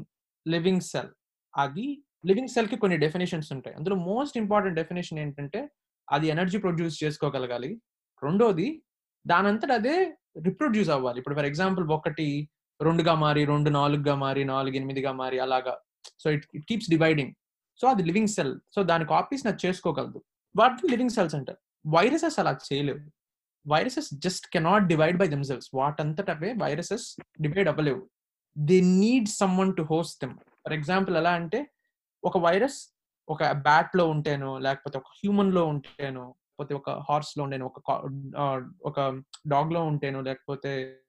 living 0.47 0.85
cell 0.91 1.11
అది 1.55 1.87
లివింగ్ 2.27 2.53
సెల్కి 2.55 2.77
కొన్ని 2.77 2.97
డెఫినేషన్స్ 3.05 3.51
ఉంటాయి. 3.57 3.75
అందులో 3.77 3.97
మోస్ట్ 4.11 4.37
ఇంపార్టెంట్ 4.43 4.77
డెఫినేషన్ 4.81 5.19
ఏంటంటే 5.25 5.61
అది 6.09 6.27
ఎనర్జీ 6.35 6.59
ప్రొడ్యూస్ 6.59 6.97
చేసుకోగలగాలి. 7.05 7.71
రెండోది 8.23 8.69
దానంతట 9.27 9.73
అదే 9.81 9.97
రిప్రొడ్యూస్ 10.47 10.91
అవ్వాలి. 10.95 11.19
ఇప్పుడు 11.19 11.37
ఫర్ 11.39 11.49
ఎగ్జాంపుల్ 11.51 11.85
ఒకటి 11.99 12.29
రెండుగా 12.81 13.15
మారి 13.25 13.43
రెండు 13.45 13.71
నాలుగుగా 13.71 14.15
మారి 14.25 14.43
నాలుగు 14.45 14.77
ఎనిమిదిగా 14.81 15.13
మారి 15.21 15.39
అలాగా. 15.45 15.75
So 16.23 16.31
it 16.37 16.45
it 16.55 16.67
keeps 16.71 16.91
dividing 16.91 17.33
so 17.81 17.87
అది 17.89 18.03
లివింగ్ 18.03 18.33
సెల్ 18.37 18.55
సో 18.75 18.83
దాని 18.91 19.05
కాపీస్ 19.15 19.47
నాకు 19.47 19.61
చేసుకోగలదు. 19.67 20.21
వాటిని 20.55 20.89
లివింగ్ 20.95 21.15
సెల్స్ 21.17 21.35
అంటారు 21.39 21.61
వైరసెస్ 21.87 22.39
అలా 22.43 22.53
చేయలేవు. 22.69 23.01
Viruses 23.67 24.11
just 24.25 24.47
cannot 24.55 24.87
divide 24.93 25.17
by 25.23 25.29
themselves 25.35 25.69
వాటంతట 25.75 26.31
అవే 26.37 26.51
viruses 26.65 27.07
divide 27.41 27.69
అవ్వలేవు. 27.73 28.03
They 28.59 28.81
need 28.81 29.29
someone 29.59 29.77
to 29.77 29.83
host 29.83 30.25
them. 30.25 30.37
For 30.37 30.73
example 30.73 31.17
ఎలా 31.17 31.31
అంటే 31.31 31.71
ఒక 32.25 32.39
వైరస్ 32.39 32.99
ఒక 33.29 33.51
బ్యాట్లో 33.51 34.09
ఉంటేనో 34.09 34.59
లేకపోతే 34.59 34.99
ఒక 34.99 35.05
హ్యూమన్లో 35.09 35.67
ఉంటేనో 35.67 36.21
లేకపోతే 36.21 36.75
ఒక 36.75 36.91
హార్స్లో 36.91 37.45
ఉండేనో 37.45 37.67
ఒక 37.67 37.91
ఒక 38.85 39.23
డాగ్లో 39.47 39.85
ఉంటేనో 39.85 40.21
లేకపోతే 40.21 41.01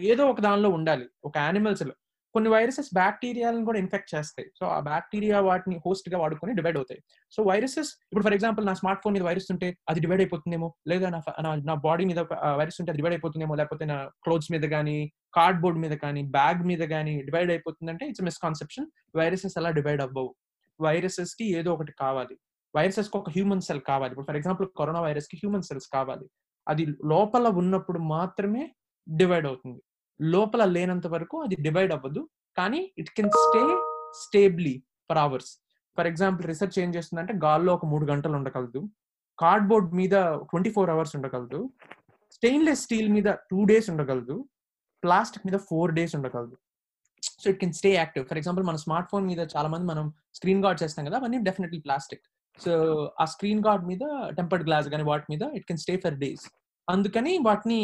ఏదో 0.00 0.26
ఒక 0.26 0.40
దానిలో 0.40 0.70
ఉండాలి. 0.70 1.08
ఒక 1.24 1.38
యానిమల్స్లో 1.38 1.92
కొన్ని 2.34 2.50
వైరసెస్ 2.50 2.88
బ్యాక్టీరియాలను 2.94 3.64
కూడా 3.64 3.78
ఇన్ఫెక్ట్ 3.78 4.14
చేస్తాయి. 4.14 4.48
సో 4.58 4.66
ఆ 4.66 4.80
బ్యాక్టీరియా 4.80 5.40
వాటిని 5.40 5.76
హోస్ట్గా 5.86 6.18
వాడుకొని 6.18 6.54
డివైడ్ 6.54 6.76
అవుతాయి. 6.76 7.00
సో 7.32 7.42
వైరసెస్ 7.42 7.90
ఇప్పుడు 8.04 8.24
ఫర్ 8.24 8.34
ఎగ్జాంపుల్ 8.34 8.66
నా 8.66 8.74
స్మార్ట్ 8.74 9.02
ఫోన్ 9.04 9.14
మీద 9.14 9.22
వైరస్ 9.22 9.48
ఉంటే 9.50 9.68
అది 9.88 10.00
డివైడ్ 10.00 10.20
అయిపోతుందేమో? 10.20 10.74
లేదా 10.88 11.08
నా 11.10 11.54
నా 11.70 11.74
బాడీ 11.74 12.04
మీద 12.04 12.20
వైరస్ 12.60 12.80
ఉంటే 12.80 12.92
అది 12.92 12.98
డివైడ్ 12.98 13.14
అయిపోతుందేమో? 13.14 13.54
లేకపోతే 13.54 13.84
నా 13.84 13.98
క్లోత్స్ 14.24 14.52
మీద 14.52 14.62
కానీ 14.70 14.96
కార్డ్ 15.34 15.60
బోర్డ్ 15.60 15.78
మీద 15.78 15.94
కానీ 16.04 16.22
బ్యాగ్ 16.22 16.62
మీద 16.66 16.82
కానీ 16.88 17.22
డివైడ్ 17.22 17.50
అయిపోతుందంటే 17.50 18.06
ఇట్స్ 18.06 18.22
మిస్కాన్సెప్షన్ 18.22 18.86
వైరసెస్ 19.16 19.58
అలా 19.58 19.70
డివైడ్ 19.70 20.02
అవ్వవు. 20.02 20.34
వైరసెస్కి 20.80 21.46
ఏదో 21.58 21.72
ఒకటి 21.74 21.92
కావాలి. 22.00 22.36
వైరసెస్కి 22.76 23.16
ఒక 23.16 23.30
హ్యూమన్ 23.30 23.60
సెల్ 23.60 23.80
కావాలి. 23.80 24.12
ఇప్పుడు 24.12 24.26
ఫర్ 24.26 24.36
ఎగ్జాంపుల్ 24.36 24.68
కరోనా 24.78 25.00
వైరస్కి 25.00 25.36
హ్యూమన్ 25.36 25.62
సెల్స్ 25.62 25.88
కావాలి. 25.94 26.26
అది 26.68 26.86
లోపల 26.86 27.46
ఉన్నప్పుడు 27.48 27.98
మాత్రమే 27.98 28.62
డివైడ్ 29.08 29.46
అవుతుంది. 29.46 29.80
లోపల 30.20 30.64
లేనంత 30.64 31.06
వరకు 31.06 31.36
అది 31.42 31.56
డివైడ్ 31.66 31.92
అవ్వదు. 31.92 32.22
కానీ 32.56 32.80
it 32.98 33.10
can 33.10 33.30
stay 33.44 33.62
stably 34.22 34.74
for 35.10 35.18
hours 35.18 35.52
for 35.98 36.06
example 36.06 36.46
research 36.46 36.78
ఏం 36.78 36.94
చేస్తుందంటే 36.94 37.32
గాల్లో 37.44 37.74
ఒక 37.74 37.86
మూడు 37.86 38.04
గంటలు 38.12 38.36
ఉండగలదు. 38.36 38.80
కార్డ్బోర్డ్ 39.38 39.94
మీద 39.94 40.16
ట్వంటీ 40.50 40.70
ఫోర్ 40.70 40.90
అవర్స్ 40.90 41.16
ఉండగలదు. 41.16 41.60
స్టెయిన్లెస్ 42.32 42.82
స్టీల్ 42.82 43.08
మీద 43.08 43.28
టూ 43.50 43.64
డేస్ 43.64 43.90
ఉండగలదు. 43.90 44.36
ప్లాస్టిక్ 45.02 45.46
మీద 45.46 45.58
four 45.70 45.92
days 45.94 46.14
ఉండగలదు. 46.16 46.56
So 47.22 47.50
it 47.50 47.58
can 47.60 47.72
stay 47.72 47.90
active 47.94 48.24
for 48.26 48.38
example 48.38 48.64
మన 48.66 48.76
స్మార్ట్ 48.76 49.08
ఫోన్ 49.10 49.26
మీద 49.26 49.40
చాలా 49.54 49.68
మంది 49.68 49.86
మనం 49.86 50.14
స్క్రీన్ 50.34 50.64
గార్డ్ 50.64 50.82
చేస్తాం 50.82 51.04
కదా 51.04 51.16
అవన్నీ 51.16 51.38
డెఫినెట్లీ 51.38 51.80
ప్లాస్టిక్ 51.80 52.24
సో 52.58 52.72
ఆ 53.20 53.24
స్క్రీన్ 53.24 53.62
గార్డ్ 53.66 53.84
మీద 53.86 54.04
టెంపర్డ్ 54.36 54.64
గ్లాస్ 54.66 54.88
కానీ 54.88 55.02
వాటి 55.02 55.26
మీద 55.32 55.42
it 55.54 55.66
can 55.66 55.78
stay 55.78 55.96
for 55.96 56.14
days 56.14 56.44
అందుకని 56.88 57.38
వాటిని 57.42 57.80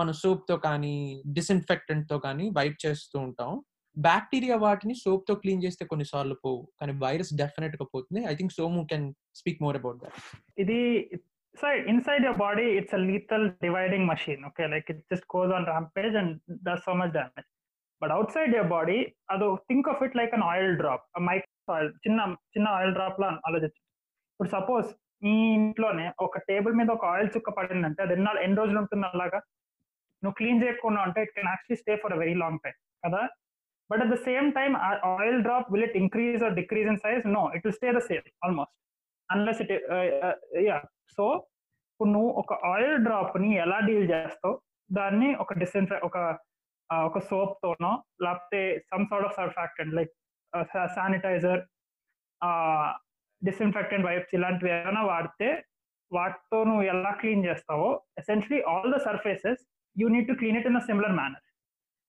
మన 0.00 0.10
సోప్తో 0.22 0.56
కానీ 0.66 0.94
డిస్ఇన్ఫెక్టెంట్తో 1.36 2.16
కానీ 2.26 2.46
వైప్ 2.58 2.78
చేస్తూ 2.84 3.16
ఉంటాం. 3.26 3.50
బ్యాక్టీరియా 3.96 4.56
వాటిని 4.66 4.94
సోప్తో 5.04 5.34
క్లీన్ 5.42 5.62
చేస్తే 5.64 5.84
కొన్నిసార్లు 5.92 6.36
పోవు. 6.44 6.60
కానీ 6.80 6.92
వైరస్ 7.04 7.32
డెఫినెట్గా 7.42 7.86
పోతుంది. 7.94 8.20
I 8.32 8.34
think 8.40 8.54
Somu 8.58 8.82
can 8.92 9.08
speak 9.40 9.62
more 9.66 9.78
about 9.82 9.98
that 10.04 10.20
ఇది 10.64 10.78
side 11.54 11.84
inside 11.90 12.22
your 12.26 12.34
body 12.42 12.66
it's 12.78 12.92
a 12.96 13.00
lethal 13.06 13.44
dividing 13.64 14.02
machine 14.10 14.40
okay? 14.48 14.66
Like 14.72 14.88
it 14.92 14.98
just 15.12 15.24
goes 15.34 15.50
on 15.56 15.62
rampage 15.70 16.16
and 16.20 16.30
does 16.66 16.80
so 16.86 16.92
much 16.98 17.12
damage. 17.16 17.48
But 18.02 18.10
outside 18.16 18.50
your 18.56 18.66
body 18.74 18.98
ado 19.34 19.48
think 19.68 19.86
of 19.92 20.02
it 20.06 20.12
like 20.20 20.34
an 20.38 20.44
oil 20.50 20.68
drop 20.80 21.00
a 21.18 21.22
micro 21.28 21.74
oil 21.76 21.88
చిన్న 22.04 22.20
చిన్న 22.54 22.66
oil 22.78 22.94
drop 22.98 23.18
లా 23.22 23.28
ఆలోచించు. 23.48 23.80
ఇప్పుడు 24.32 24.50
suppose 24.56 24.88
ఈ 25.30 25.34
ఇంట్లోనే 25.58 26.06
ఒక 26.26 26.38
table 26.50 26.74
మీద 26.80 26.90
ఒక 26.96 27.04
ఆయిల్ 27.14 27.30
చుక్క 27.36 27.50
పడిందంటే 27.58 28.00
అది 28.04 28.14
ఎన్ని 28.18 28.30
ఎన్ని 28.46 28.58
రోజులు 28.60 28.78
ఉంటుంది 28.82 29.06
అలాగా 29.12 29.40
నువ్వు 30.22 30.34
క్లీన్ 30.38 30.62
చేయకుండా 30.64 31.00
ఉంటే 31.02 31.20
it 31.22 31.34
can 31.36 31.50
actually 31.50 31.78
stay 31.82 31.94
for 32.02 32.14
a 32.14 32.20
very 32.22 32.34
long 32.42 32.60
time 32.64 32.76
కదా? 33.02 33.22
But 33.90 34.00
at 34.04 34.12
the 34.14 34.18
same 34.24 34.48
time 34.52 34.74
oil 35.12 35.38
drop 35.42 35.68
will 35.72 35.86
it 35.88 35.96
increase 35.96 36.40
or 36.44 36.54
decrease 36.54 36.88
in 36.92 37.00
size 37.04 37.22
no 37.36 37.42
it 37.56 37.64
will 37.66 37.76
stay 37.78 37.90
the 37.92 38.02
same 38.08 38.26
almost 38.44 38.74
unless 39.28 39.60
it 39.64 39.72
yeah 40.68 40.76
so 41.16 41.24
ఇప్పుడు 41.90 42.10
నువ్వు 42.10 42.30
ఒక 42.40 42.52
oil 42.66 42.96
డ్రాప్ని 43.04 43.48
ఎలా 43.56 43.78
deal 43.80 44.06
చేస్తావు? 44.12 44.54
దాన్ని 44.90 45.28
ఒక 45.34 45.52
డిస్ఇన్ఫె 45.58 45.98
ఒక 46.00 46.18
ఒక 46.90 47.18
సోప్ 47.30 47.54
తోనో 47.62 47.90
లేకపోతే 48.22 48.60
some 48.90 49.06
sort 49.06 49.26
of 49.26 49.34
surfactant 49.34 49.94
like 49.94 50.12
sanitizer 50.94 51.60
disinfectant 53.42 54.06
wipes 54.06 54.32
ఇలాంటివి 54.34 54.70
ఏమైనా 54.74 55.02
వాడితే 55.04 55.48
వాటితో 56.10 56.58
నువ్వు 56.64 56.84
ఎలా 56.84 57.10
క్లీన్ 57.12 57.44
చేస్తావో 57.44 57.88
essentially 58.18 58.60
all 58.64 58.90
the 58.94 58.98
surfaces 58.98 59.60
you 59.98 60.08
need 60.08 60.28
to 60.28 60.32
clean 60.32 60.56
it 60.56 60.66
in 60.66 60.76
a 60.76 60.78
similar 60.78 61.12
manner 61.12 61.42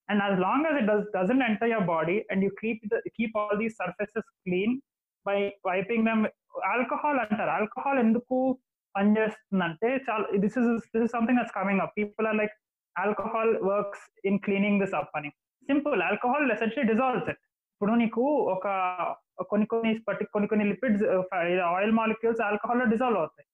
and 0.09 0.23
as 0.23 0.39
long 0.39 0.65
as 0.65 0.73
it 0.73 0.85
does 0.85 1.01
doesn't 1.01 1.47
enter 1.47 1.67
your 1.67 1.87
body 1.87 2.15
and 2.15 2.39
you 2.39 2.49
keep 2.49 2.77
the, 2.93 2.97
keep 2.97 3.31
all 3.37 3.59
these 3.59 3.73
surfaces 3.83 4.21
clean 4.21 4.81
by 5.29 5.49
wiping 5.71 6.13
them 6.13 6.29
alcohol 6.65 7.19
అంటారు. 7.19 7.49
Alcohol 7.49 7.99
ఎందుకు 7.99 8.57
పనిచేస్తుందంటే 8.95 10.01
చాలా 10.09 10.25
this 10.35 10.57
is 10.57 10.67
this 10.67 11.03
is 11.03 11.11
something 11.11 11.39
that's 11.39 11.53
coming 11.53 11.81
up 11.81 11.91
people 11.97 12.27
are 12.27 12.35
like 12.35 12.51
alcohol 12.99 13.57
works 13.57 14.27
in 14.27 14.39
cleaning 14.39 14.81
this 14.81 14.93
up 14.93 15.09
అని. 15.15 15.29
Simple 15.63 16.03
alcohol 16.03 16.51
essentially 16.51 16.93
dissolves 16.93 17.29
it 17.29 17.37
ఇప్పుడు 17.73 17.91
నీకు 17.91 18.21
ఒక 18.21 18.67
కొన్ని 19.49 19.67
కొన్ని 19.67 19.99
పర్టి- 20.07 20.27
కొన్ని 20.33 20.47
కొన్ని 20.47 20.65
లిపిడ్స్ 20.65 21.03
ఆయిల్ 21.63 21.91
మాలిక్యూల్స్ 21.91 22.41
ఆల్కహాల్లో 22.41 22.85
డిజాల్వ్ 22.85 23.19
అవుతాయి. 23.19 23.47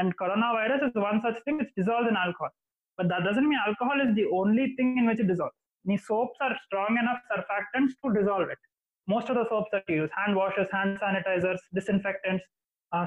And 0.00 0.14
corona 0.14 0.52
virus 0.52 0.82
is 0.82 0.98
one 0.98 1.20
such 1.20 1.40
thing 1.40 1.60
it's 1.60 1.74
dissolve 1.78 2.08
in 2.08 2.16
alcohol 2.16 2.52
but 2.98 3.08
that 3.12 3.24
doesn't 3.28 3.48
mean 3.50 3.62
alcohol 3.66 4.02
is 4.06 4.14
the 4.18 4.26
only 4.38 4.66
thing 4.78 4.94
in 4.98 5.08
which 5.08 5.24
dissolve 5.24 5.56
నీ 5.84 5.96
soaps 6.06 6.40
are 6.42 6.54
strong 6.64 6.98
enough 6.98 7.22
surfactants 7.32 7.96
to 8.02 8.08
dissolve 8.10 8.50
it 8.50 8.64
most 9.08 9.30
of 9.30 9.38
the 9.40 9.44
soaps 9.48 9.72
that 9.74 9.90
use 9.90 10.12
hand 10.12 10.36
washes 10.38 10.70
hand 10.74 10.96
sanitizers 10.98 11.64
disinfectants 11.74 12.46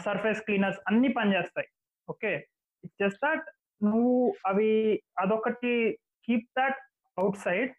surface 0.03 0.41
cleaners 0.41 0.79
అన్ని 0.87 1.09
పనిచేస్తాయి 1.09 1.69
okay 2.07 2.31
it's 2.83 2.97
just 3.03 3.21
that 3.25 3.45
నువ్వు 3.81 4.15
అవి 4.47 4.69
అదొకటి 5.17 5.73
keep 6.27 6.47
that 6.57 6.79
outside 7.37 7.71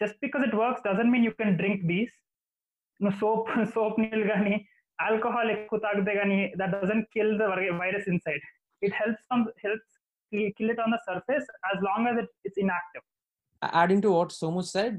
just 0.00 0.18
because 0.22 0.44
it 0.48 0.56
works 0.62 0.84
doesn't 0.88 1.10
mean 1.10 1.24
you 1.24 1.32
can 1.40 1.54
drink 1.56 1.82
these 1.84 2.14
నువ్వు 3.00 3.16
soap 3.18 3.48
soap 3.74 3.98
నీళ్ళు 4.00 4.26
కానీ 4.28 4.54
alcohol 4.98 5.50
ఎక్కువ 5.50 5.78
తాగితే 5.78 6.14
కానీ 6.14 6.38
that 6.60 6.72
doesn't 6.76 7.02
kill 7.14 7.34
the 7.38 7.44
virus 7.80 8.08
inside 8.26 8.44
it 8.82 8.94
helps 9.00 9.26
helps 9.64 9.96
kill 10.58 10.72
it 10.74 10.82
on 10.86 10.94
the 10.96 11.00
surface 11.10 11.46
as 11.68 11.80
long 11.88 12.08
as 12.10 12.20
it 12.24 12.32
it's 12.48 12.60
inactive 12.64 13.04
adding 13.62 14.02
to 14.02 14.10
what 14.16 14.34
Somu 14.40 14.60
said 14.74 14.98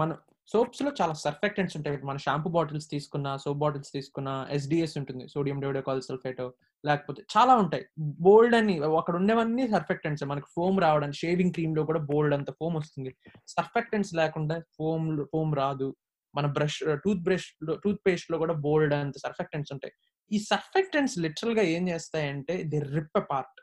మన 0.00 0.10
సోప్స్లో 0.50 0.90
చాలా 1.00 1.14
surfactants 1.24 1.74
ఉంటాయి 1.78 1.96
మన 2.10 2.18
షాంపూ 2.24 2.48
బాటిల్స్ 2.54 2.88
తీసుకున్న 2.94 3.28
సోప్ 3.44 3.60
బాటిల్స్ 3.64 3.92
తీసుకున్న 3.96 4.30
ఎస్డిఎస్ 4.56 4.94
ఉంటుంది 5.00 5.24
sodium 5.34 5.58
dodecyl 5.64 6.02
sulphate 6.08 6.40
లేకపోతే 6.84 7.20
చాలా 7.34 7.52
ఉంటాయి. 7.62 7.84
బోల్డ్ 8.26 8.54
అని 8.60 8.74
అక్కడ 9.00 9.14
ఉండేవన్నీ 9.20 9.64
సర్ఫెక్టెంట్స్ 9.74 10.24
మనకు 10.32 10.48
ఫోమ్ 10.56 10.76
రావడానికి 10.84 11.18
షేవింగ్ 11.22 11.52
క్రీమ్ 11.56 11.72
uh, 11.72 11.78
లో 11.78 11.82
కూడా 11.90 12.00
బోల్డ్ 12.10 12.34
అంత 12.38 12.50
ఫోమ్ 12.60 12.76
వస్తుంది. 12.80 13.12
సర్ఫెక్టెంట్స్ 13.56 14.12
లేకుండా 14.20 14.56
ఫోమ్ 14.78 15.06
ఫోమ్ 15.32 15.52
రాదు. 15.62 15.88
మన 16.34 16.46
బ్రష్ 16.56 16.78
టూత్ 17.04 17.22
బ్రష్ 17.26 17.48
టూత్ 17.84 18.02
పేస్ట్లో 18.06 18.36
కూడా 18.42 18.54
బోల్డ్ 18.66 18.94
అంత 19.00 19.18
సర్ఫెక్టెంట్స్ 19.26 19.72
ఉంటాయి. 19.76 19.94
ఈ 20.30 20.38
సర్ఫెక్టెంట్స్ 20.50 21.16
లిటరల్గా 21.24 21.64
ఏం 21.76 21.84
చేస్తాయంటే 21.92 22.56
ది 22.72 22.80
రిప్ 22.96 23.20
పార్ట్ 23.30 23.60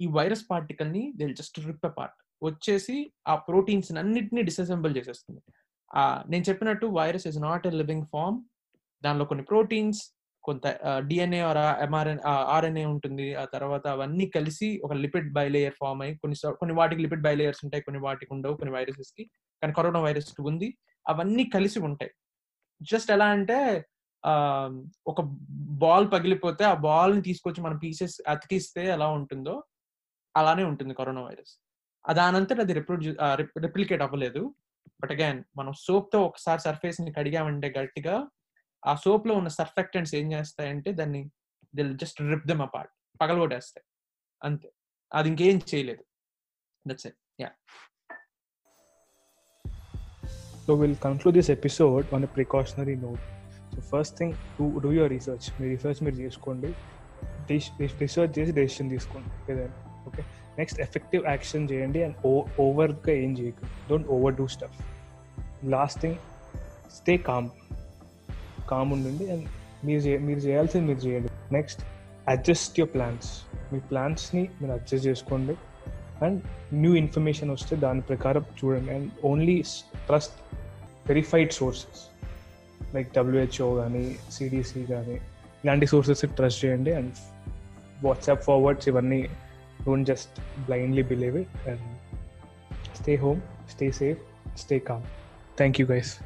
ఈ 0.00 0.06
వైరస్ 0.16 0.44
పార్టికల్ని 0.50 1.02
దే 1.18 1.26
జస్ట్ 1.40 1.58
రిప్ 1.66 1.86
పార్ట్ 1.98 2.16
వచ్చేసి 2.42 2.96
ఆ 3.28 3.34
ప్రోటీన్స్ 3.48 3.90
అన్నిటిని 4.02 4.42
డిసెసెంబుల్ 4.42 4.92
చేసేస్తుంది. 4.96 5.40
ఆ 5.90 6.02
నేను 6.28 6.44
చెప్పినట్టు 6.48 6.86
virus 6.98 7.26
is 7.30 7.38
not 7.38 7.66
a 7.66 7.72
living 7.80 8.06
form 8.12 8.38
దానిలో 9.02 9.24
కొన్ని 9.24 9.44
ప్రోటీన్స్ 9.44 10.00
కొంత 10.44 10.66
డిఎన్ఏ 11.08 11.40
ఆర్ 11.40 11.58
ఎంఆర్ఎన్ 11.82 12.20
ఆర్ఎన్ఏ 12.26 12.84
ఉంటుంది. 12.84 13.34
ఆ 13.34 13.44
తర్వాత 13.54 13.86
అవన్నీ 13.86 14.26
కలిసి 14.26 14.68
ఒక 14.84 14.92
లిపిడ్ 15.04 15.30
బైలేయర్ 15.32 15.76
ఫామ్ 15.80 16.02
అయ్యి 16.02 16.18
కొన్ని 16.18 16.36
కొన్ని 16.60 16.74
వాటికి 16.74 17.02
లిపిడ్ 17.02 17.22
బైలేయర్స్ 17.22 17.62
ఉంటాయి 17.64 17.82
కొన్ని 17.82 18.00
వాటికి 18.00 18.32
ఉండవు 18.34 18.56
కొన్ని 18.56 18.74
వైరసెస్కి. 18.74 19.24
కానీ 19.62 19.72
కరోనా 19.72 20.00
వైరస్ 20.00 20.30
ఉంది. 20.40 20.68
అవన్నీ 21.08 21.44
కలిసి 21.54 21.78
ఉంటాయి. 21.78 22.12
జస్ట్ 22.82 23.10
ఎలా 23.10 23.26
అంటే 23.26 23.58
ఒక 25.06 25.20
బాల్ 25.84 26.06
పగిలిపోతే 26.12 26.64
ఆ 26.64 26.74
బాల్ని 26.74 27.22
తీసుకొచ్చి 27.22 27.60
మనం 27.62 27.76
పీసెస్ 27.78 28.16
అతికిస్తే 28.28 28.86
ఎలా 28.86 29.08
ఉంటుందో 29.08 29.54
అలానే 30.36 30.64
ఉంటుంది 30.64 30.94
కరోనా 30.94 31.22
వైరస్. 31.22 31.60
దానంతట 32.12 32.60
అది 32.60 32.72
రిప్రొడ్యూ 32.72 33.14
రిప్లికేట్ 33.34 34.02
అవ్వలేదు. 34.02 34.54
బట్ 35.00 35.12
అగైన్ 35.12 35.44
మనం 35.56 35.72
సోప్తో 35.72 36.22
ఒకసారి 36.22 36.60
సర్ఫేస్ని 36.60 37.12
కడిగామంటే 37.12 37.74
గట్టిగా 37.78 38.28
ఆ 38.86 38.94
సోప్లో 38.94 39.34
ఉన్న 39.34 39.48
సర్ఫెక్టెంట్స్ 39.48 40.14
ఏం 40.14 40.32
చేస్తాయంటే 40.32 40.92
దాన్ని 40.92 41.30
they'll 41.74 41.98
just 41.98 42.22
rip 42.22 42.46
them 42.46 42.60
apart 42.60 42.92
పగలగొట్టేస్తాయి. 43.20 43.84
అంతే. 44.44 44.72
అది 45.14 45.28
ఇంకేం 45.28 45.60
చేయలేదు. 45.74 46.04
That's 46.86 47.06
it 47.06 47.16
yeah 47.40 47.50
So 50.68 50.74
we'll 50.74 50.96
conclude 51.00 51.34
this 51.36 51.54
episode 51.54 52.04
on 52.06 52.18
a 52.18 52.26
precautionary 52.26 53.00
note. 53.00 53.20
So 53.72 53.78
first 53.78 54.10
thing, 54.22 54.30
do, 54.30 54.74
do 54.74 54.90
your 54.90 55.08
research. 55.08 55.60
మీ 55.60 55.68
రీసెర్చ్ 55.68 56.04
మీరు 56.04 56.14
చేసుకోండి. 56.14 56.74
రీసెర్చ్ 57.48 58.38
చేసి 58.38 58.52
డెసిషన్ 58.52 58.90
తీసుకోండి. 58.90 59.52
ఏదైనా 59.52 59.85
ఓకే 60.06 60.22
నెక్స్ట్ 60.58 60.80
ఎఫెక్టివ్ 60.80 61.26
యాక్షన్ 61.26 61.68
చేయండి 61.72 62.02
అండ్ 62.02 62.16
ఓవర్గా 62.60 63.12
ఏం 63.12 63.38
చేయకు. 63.38 63.66
Don't 63.90 64.08
overdo 64.34 64.48
stuff 64.48 64.78
last 65.64 66.00
thing 66.00 66.16
stay 66.96 67.16
calm 67.16 67.48
calm 68.70 68.92
ఉండండి 68.92 69.30
అండ్ 69.30 69.46
మీరు 69.86 70.00
చే 70.00 70.18
మీరు 70.18 70.38
చేయాల్సింది 70.38 70.86
మీరు 70.86 70.98
చేయండి. 70.98 71.28
నెక్స్ట్ 71.52 71.80
అడ్జస్ట్ 72.28 72.80
యువర్ 72.80 72.94
ప్లాన్స్ 72.94 73.28
మీ 73.72 73.78
ప్లాన్స్ని 73.80 74.48
మీరు 74.60 74.72
అడ్జస్ట్ 74.72 75.06
చేసుకోండి. 75.06 75.54
అండ్ 76.24 76.40
న్యూ 76.74 76.94
ఇన్ఫర్మేషన్ 76.94 77.50
వస్తే 77.50 77.76
దాని 77.76 78.00
ప్రకారం 78.00 78.44
చూడండి. 78.64 78.90
And 78.90 79.10
only 79.24 79.62
trust 80.06 80.32
verified 81.08 81.52
sources 81.52 82.02
like 82.94 83.14
WHO 83.14 83.74
కానీ 83.74 84.16
సిడిసి 84.32 84.84
కానీ 84.84 85.16
ఇలాంటి 85.64 85.86
సోర్సెస్ 85.86 86.24
ట్రస్ట్ 86.36 86.64
చేయండి. 86.64 86.92
అండ్ 86.92 87.12
వాట్సాప్ 88.04 88.42
ఫార్వర్డ్స్ 88.42 88.88
ఇవన్నీ 88.88 89.28
don't 89.86 90.04
just 90.04 90.40
blindly 90.66 91.02
believe 91.02 91.36
it 91.36 91.48
and 91.66 91.78
stay 92.92 93.16
home 93.16 93.42
stay 93.66 93.90
safe 93.90 94.18
stay 94.56 94.80
calm. 94.80 95.02
Thank 95.56 95.78
you 95.78 95.86
guys. 95.86 96.20